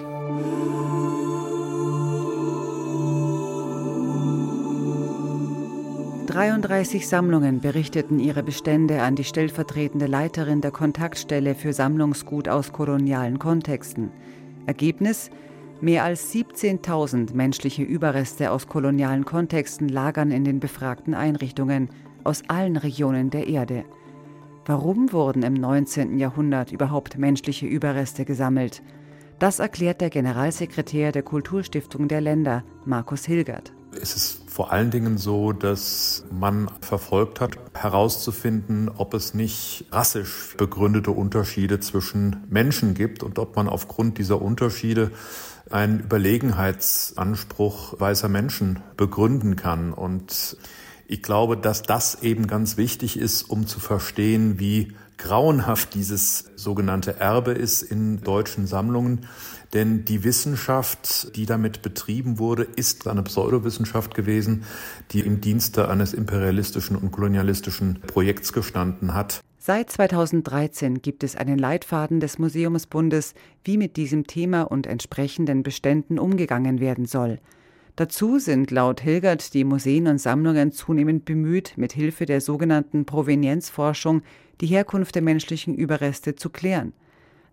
»33 6.26 7.06
Sammlungen 7.06 7.60
berichteten 7.60 8.18
ihre 8.20 8.42
Bestände 8.42 9.00
an 9.00 9.16
die 9.16 9.24
stellvertretende 9.24 10.06
Leiterin 10.06 10.60
der 10.60 10.70
Kontaktstelle 10.70 11.54
für 11.54 11.72
Sammlungsgut 11.72 12.46
aus 12.46 12.72
kolonialen 12.72 13.38
Kontexten. 13.38 14.10
Ergebnis– 14.66 15.30
Mehr 15.82 16.04
als 16.04 16.32
17.000 16.32 17.34
menschliche 17.34 17.82
Überreste 17.82 18.52
aus 18.52 18.68
kolonialen 18.68 19.24
Kontexten 19.24 19.88
lagern 19.88 20.30
in 20.30 20.44
den 20.44 20.60
befragten 20.60 21.12
Einrichtungen 21.12 21.90
aus 22.22 22.44
allen 22.46 22.76
Regionen 22.76 23.30
der 23.30 23.48
Erde. 23.48 23.84
Warum 24.64 25.12
wurden 25.12 25.42
im 25.42 25.54
19. 25.54 26.20
Jahrhundert 26.20 26.70
überhaupt 26.70 27.18
menschliche 27.18 27.66
Überreste 27.66 28.24
gesammelt? 28.24 28.80
Das 29.40 29.58
erklärt 29.58 30.00
der 30.00 30.10
Generalsekretär 30.10 31.10
der 31.10 31.24
Kulturstiftung 31.24 32.06
der 32.06 32.20
Länder, 32.20 32.62
Markus 32.84 33.24
Hilgert. 33.24 33.72
Es 33.90 34.14
ist 34.14 34.41
vor 34.52 34.70
allen 34.70 34.90
Dingen 34.90 35.16
so, 35.16 35.52
dass 35.52 36.24
man 36.30 36.70
verfolgt 36.82 37.40
hat, 37.40 37.56
herauszufinden, 37.72 38.90
ob 38.94 39.14
es 39.14 39.32
nicht 39.32 39.86
rassisch 39.90 40.54
begründete 40.58 41.10
Unterschiede 41.10 41.80
zwischen 41.80 42.44
Menschen 42.50 42.92
gibt 42.92 43.22
und 43.22 43.38
ob 43.38 43.56
man 43.56 43.66
aufgrund 43.66 44.18
dieser 44.18 44.42
Unterschiede 44.42 45.10
einen 45.70 46.00
Überlegenheitsanspruch 46.00 47.98
weißer 47.98 48.28
Menschen 48.28 48.80
begründen 48.98 49.56
kann. 49.56 49.94
Und 49.94 50.58
ich 51.06 51.22
glaube, 51.22 51.56
dass 51.56 51.80
das 51.80 52.22
eben 52.22 52.46
ganz 52.46 52.76
wichtig 52.76 53.18
ist, 53.18 53.44
um 53.44 53.66
zu 53.66 53.80
verstehen, 53.80 54.60
wie 54.60 54.92
grauenhaft 55.16 55.94
dieses 55.94 56.50
sogenannte 56.56 57.18
Erbe 57.18 57.52
ist 57.52 57.80
in 57.80 58.20
deutschen 58.20 58.66
Sammlungen. 58.66 59.26
Denn 59.72 60.04
die 60.04 60.22
Wissenschaft, 60.22 61.34
die 61.34 61.46
damit 61.46 61.80
betrieben 61.80 62.38
wurde, 62.38 62.64
ist 62.64 63.06
eine 63.06 63.22
Pseudowissenschaft 63.22 64.14
gewesen, 64.14 64.64
die 65.12 65.20
im 65.20 65.40
Dienste 65.40 65.88
eines 65.88 66.12
imperialistischen 66.12 66.96
und 66.96 67.10
kolonialistischen 67.10 68.00
Projekts 68.06 68.52
gestanden 68.52 69.14
hat. 69.14 69.40
Seit 69.58 69.90
2013 69.90 71.00
gibt 71.00 71.22
es 71.22 71.36
einen 71.36 71.58
Leitfaden 71.58 72.20
des 72.20 72.38
Museumsbundes, 72.38 73.34
wie 73.64 73.78
mit 73.78 73.96
diesem 73.96 74.26
Thema 74.26 74.62
und 74.62 74.86
entsprechenden 74.86 75.62
Beständen 75.62 76.18
umgegangen 76.18 76.80
werden 76.80 77.06
soll. 77.06 77.38
Dazu 77.96 78.38
sind 78.38 78.70
laut 78.70 79.00
Hilgert 79.00 79.54
die 79.54 79.64
Museen 79.64 80.06
und 80.08 80.18
Sammlungen 80.18 80.72
zunehmend 80.72 81.24
bemüht, 81.24 81.74
mit 81.76 81.92
Hilfe 81.92 82.26
der 82.26 82.40
sogenannten 82.40 83.04
Provenienzforschung 83.04 84.22
die 84.60 84.66
Herkunft 84.66 85.14
der 85.14 85.22
menschlichen 85.22 85.74
Überreste 85.74 86.34
zu 86.34 86.50
klären. 86.50 86.92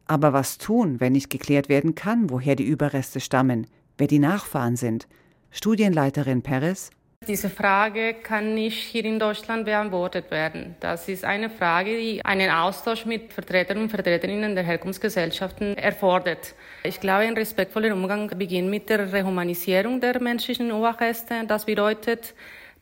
Aber 0.10 0.34
was 0.34 0.58
tun, 0.58 1.00
wenn 1.00 1.14
nicht 1.14 1.30
geklärt 1.30 1.70
werden 1.70 1.94
kann, 1.94 2.32
woher 2.32 2.56
die 2.56 2.64
Überreste 2.64 3.20
stammen, 3.20 3.68
wer 4.00 4.08
die 4.08 4.18
Nachfahren 4.18 4.76
sind? 4.76 5.08
Studienleiterin 5.52 6.42
Perez 6.42 6.90
diese 7.28 7.50
Frage 7.50 8.14
kann 8.14 8.56
nicht 8.56 8.82
hier 8.82 9.04
in 9.04 9.20
Deutschland 9.20 9.66
beantwortet 9.66 10.32
werden. 10.32 10.76
Das 10.80 11.10
ist 11.10 11.26
eine 11.26 11.50
Frage, 11.50 11.98
die 11.98 12.24
einen 12.24 12.50
Austausch 12.50 13.06
mit 13.06 13.34
Vertretern 13.34 13.78
und 13.78 13.90
Vertreterinnen 13.90 14.56
der 14.56 14.64
Herkunftsgesellschaften 14.64 15.78
erfordert. 15.78 16.56
Ich 16.84 17.02
glaube, 17.02 17.26
ein 17.26 17.34
respektvoller 17.34 17.94
Umgang 17.94 18.30
beginnt 18.38 18.70
mit 18.70 18.90
der 18.90 19.12
Rehumanisierung 19.12 20.00
der 20.00 20.22
menschlichen 20.22 20.70
Überreste. 20.70 21.44
Das 21.46 21.66
bedeutet, 21.66 22.34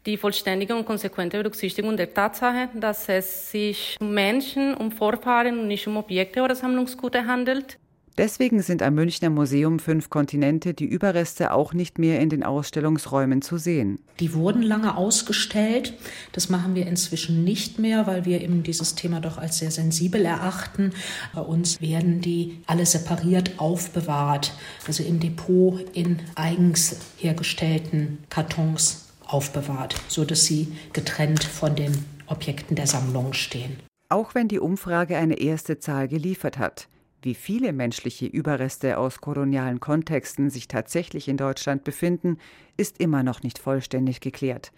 die 0.08 0.18
vollständige 0.18 0.74
und 0.76 0.86
konsequente 0.86 1.38
Berücksichtigung 1.38 1.98
der 1.98 2.14
Tatsache, 2.14 2.70
dass 2.74 3.10
es 3.10 3.52
sich 3.52 3.98
um 4.00 4.14
Menschen, 4.14 4.74
um 4.74 4.92
Vorfahren 4.92 5.60
und 5.60 5.68
nicht 5.68 5.86
um 5.88 5.98
Objekte 5.98 6.42
oder 6.42 6.56
Sammlungsgüter 6.56 7.28
handelt. 7.28 7.78
Deswegen 8.18 8.64
sind 8.64 8.82
am 8.82 8.96
Münchner 8.96 9.30
Museum 9.30 9.78
Fünf 9.78 10.10
Kontinente 10.10 10.74
die 10.74 10.88
Überreste 10.88 11.54
auch 11.54 11.74
nicht 11.76 12.00
mehr 12.00 12.20
in 12.20 12.30
den 12.30 12.44
Ausstellungsräumen 12.44 13.44
zu 13.44 13.58
sehen. 13.58 14.00
Die 14.20 14.34
wurden 14.34 14.64
lange 14.64 14.98
ausgestellt. 14.98 15.94
Das 16.32 16.50
machen 16.50 16.74
wir 16.74 16.88
inzwischen 16.88 17.44
nicht 17.44 17.78
mehr, 17.78 18.08
weil 18.08 18.26
wir 18.26 18.42
eben 18.42 18.64
dieses 18.64 18.96
Thema 18.96 19.20
doch 19.20 19.38
als 19.38 19.60
sehr 19.60 19.70
sensibel 19.70 20.26
erachten. 20.26 20.94
Bei 21.36 21.42
uns 21.42 21.80
werden 21.80 22.20
die 22.20 22.58
alle 22.66 22.88
separiert 22.88 23.52
aufbewahrt, 23.58 24.52
also 24.88 25.04
im 25.04 25.20
Depot 25.20 25.80
in 25.94 26.18
eigens 26.34 26.96
hergestellten 27.18 28.18
Kartons 28.30 29.07
aufbewahrt, 29.28 29.96
sodass 30.08 30.46
sie 30.46 30.76
getrennt 30.94 31.44
von 31.44 31.76
den 31.76 32.06
Objekten 32.28 32.76
der 32.76 32.88
Sammlung 32.88 33.34
stehen. 33.34 33.78
Auch 34.10 34.36
wenn 34.36 34.48
die 34.48 34.60
Umfrage 34.60 35.18
eine 35.18 35.40
erste 35.40 35.80
Zahl 35.80 36.08
geliefert 36.08 36.58
hat. 36.58 36.88
Wie 37.22 37.36
viele 37.36 37.74
menschliche 37.74 38.26
Überreste 38.26 38.98
aus 38.98 39.20
kolonialen 39.20 39.80
Kontexten 39.80 40.50
sich 40.50 40.68
tatsächlich 40.68 41.28
in 41.28 41.38
Deutschland 41.38 41.84
befinden, 41.84 42.38
ist 42.78 43.00
immer 43.00 43.24
noch 43.24 43.44
nicht 43.44 43.60
vollständig 43.60 44.22
geklärt. 44.22 44.72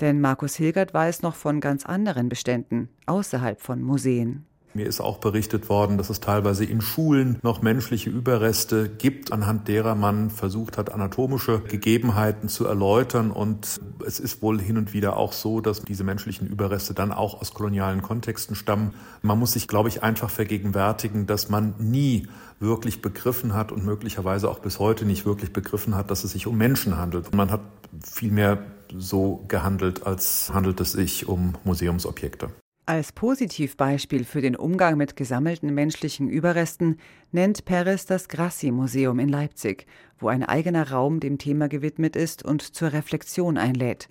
Denn 0.00 0.20
Markus 0.20 0.56
Hilgert 0.56 0.92
weiß 0.92 1.22
noch 1.22 1.34
von 1.34 1.60
ganz 1.60 1.86
anderen 1.86 2.28
Beständen 2.28 2.88
außerhalb 3.06 3.60
von 3.60 3.82
Museen. 3.82 4.44
Mir 4.74 4.86
ist 4.86 5.00
auch 5.00 5.18
berichtet 5.18 5.68
worden, 5.68 5.98
dass 5.98 6.10
es 6.10 6.20
teilweise 6.20 6.64
in 6.64 6.80
Schulen 6.80 7.38
noch 7.42 7.62
menschliche 7.62 8.10
Überreste 8.10 8.88
gibt, 8.88 9.32
anhand 9.32 9.66
derer 9.66 9.94
man 9.94 10.30
versucht 10.30 10.78
hat, 10.78 10.92
anatomische 10.92 11.60
Gegebenheiten 11.60 12.48
zu 12.48 12.66
erläutern. 12.66 13.30
Und 13.30 13.80
es 14.06 14.20
ist 14.20 14.42
wohl 14.42 14.60
hin 14.60 14.76
und 14.76 14.92
wieder 14.92 15.16
auch 15.16 15.32
so, 15.32 15.60
dass 15.60 15.82
diese 15.82 16.04
menschlichen 16.04 16.46
Überreste 16.46 16.94
dann 16.94 17.12
auch 17.12 17.40
aus 17.40 17.54
kolonialen 17.54 18.02
Kontexten 18.02 18.54
stammen. 18.54 18.94
Man 19.22 19.38
muss 19.38 19.52
sich, 19.52 19.68
glaube 19.68 19.88
ich, 19.88 20.02
einfach 20.02 20.30
vergegenwärtigen, 20.30 21.26
dass 21.26 21.48
man 21.48 21.74
nie 21.78 22.28
wirklich 22.60 23.02
begriffen 23.02 23.54
hat 23.54 23.72
und 23.72 23.84
möglicherweise 23.84 24.50
auch 24.50 24.58
bis 24.58 24.78
heute 24.78 25.04
nicht 25.04 25.24
wirklich 25.24 25.52
begriffen 25.52 25.94
hat, 25.94 26.10
dass 26.10 26.24
es 26.24 26.32
sich 26.32 26.46
um 26.46 26.56
Menschen 26.56 26.96
handelt. 26.96 27.34
Man 27.34 27.50
hat 27.50 27.60
vielmehr 28.04 28.58
so 28.96 29.44
gehandelt, 29.48 30.06
als 30.06 30.50
handelt 30.52 30.80
es 30.80 30.92
sich 30.92 31.28
um 31.28 31.54
Museumsobjekte. 31.64 32.50
Als 32.88 33.12
Positivbeispiel 33.12 34.24
für 34.24 34.40
den 34.40 34.56
Umgang 34.56 34.96
mit 34.96 35.14
gesammelten 35.14 35.74
menschlichen 35.74 36.30
Überresten 36.30 36.96
nennt 37.32 37.66
Peres 37.66 38.06
das 38.06 38.28
Grassi-Museum 38.28 39.18
in 39.18 39.28
Leipzig, 39.28 39.84
wo 40.18 40.28
ein 40.28 40.42
eigener 40.42 40.90
Raum 40.90 41.20
dem 41.20 41.36
Thema 41.36 41.68
gewidmet 41.68 42.16
ist 42.16 42.42
und 42.42 42.62
zur 42.62 42.94
Reflexion 42.94 43.58
einlädt. 43.58 44.08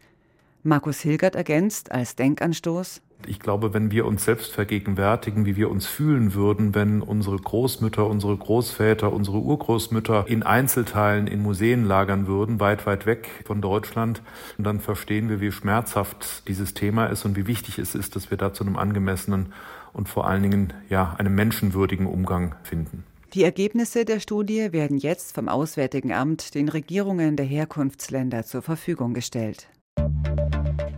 Markus 0.64 1.00
Hilgert 1.00 1.36
ergänzt 1.36 1.92
als 1.92 2.16
Denkanstoß 2.16 3.02
ich 3.26 3.40
glaube, 3.40 3.74
wenn 3.74 3.90
wir 3.92 4.06
uns 4.06 4.26
selbst 4.26 4.52
vergegenwärtigen, 4.52 5.46
wie 5.46 5.56
wir 5.56 5.72
uns 5.72 5.88
fühlen 5.88 6.34
würden, 6.34 6.76
wenn 6.76 7.02
unsere 7.02 7.38
Großmütter, 7.38 8.06
unsere 8.06 8.38
Großväter, 8.38 9.12
unsere 9.12 9.40
Urgroßmütter 9.40 10.26
in 10.28 10.44
Einzelteilen 10.44 11.28
in 11.28 11.42
Museen 11.42 11.86
lagern 11.86 12.28
würden, 12.28 12.60
weit, 12.60 12.86
weit 12.86 13.06
weg 13.06 13.44
von 13.46 13.62
Deutschland, 13.62 14.22
dann 14.58 14.80
verstehen 14.80 15.30
wir, 15.30 15.42
wie 15.42 15.52
schmerzhaft 15.52 16.48
dieses 16.48 16.74
Thema 16.74 17.08
ist 17.08 17.26
und 17.26 17.36
wie 17.36 17.48
wichtig 17.48 17.80
es 17.80 17.96
ist, 17.96 18.16
dass 18.16 18.30
wir 18.30 18.38
da 18.38 18.54
zu 18.54 18.64
einem 18.64 18.78
angemessenen 18.78 19.54
und 19.94 20.08
vor 20.08 20.28
allen 20.28 20.44
Dingen 20.44 20.74
ja 20.90 21.16
einem 21.18 21.34
menschenwürdigen 21.34 22.06
Umgang 22.06 22.56
finden. 22.64 23.04
Die 23.34 23.44
Ergebnisse 23.44 24.06
der 24.06 24.20
Studie 24.20 24.72
werden 24.72 24.98
jetzt 24.98 25.36
vom 25.36 25.50
Auswärtigen 25.50 26.14
Amt 26.14 26.56
den 26.56 26.70
Regierungen 26.70 27.36
der 27.36 27.46
Herkunftsländer 27.46 28.46
zur 28.46 28.62
Verfügung 28.62 29.14
gestellt. 29.14 29.68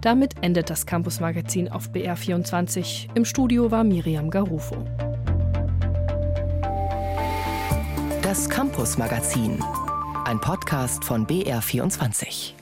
Damit 0.02 0.36
endet 0.42 0.70
das 0.70 0.86
Campus-Magazin 0.86 1.70
auf 1.70 1.90
BR24. 1.90 3.10
Im 3.16 3.26
Studio 3.26 3.70
war 3.70 3.84
Miriam 3.84 4.30
Garufo. 4.30 4.78
Das 8.22 8.48
Campus-Magazin, 8.50 9.64
ein 10.26 10.40
Podcast 10.40 11.04
von 11.04 11.26
BR24. 11.26 12.59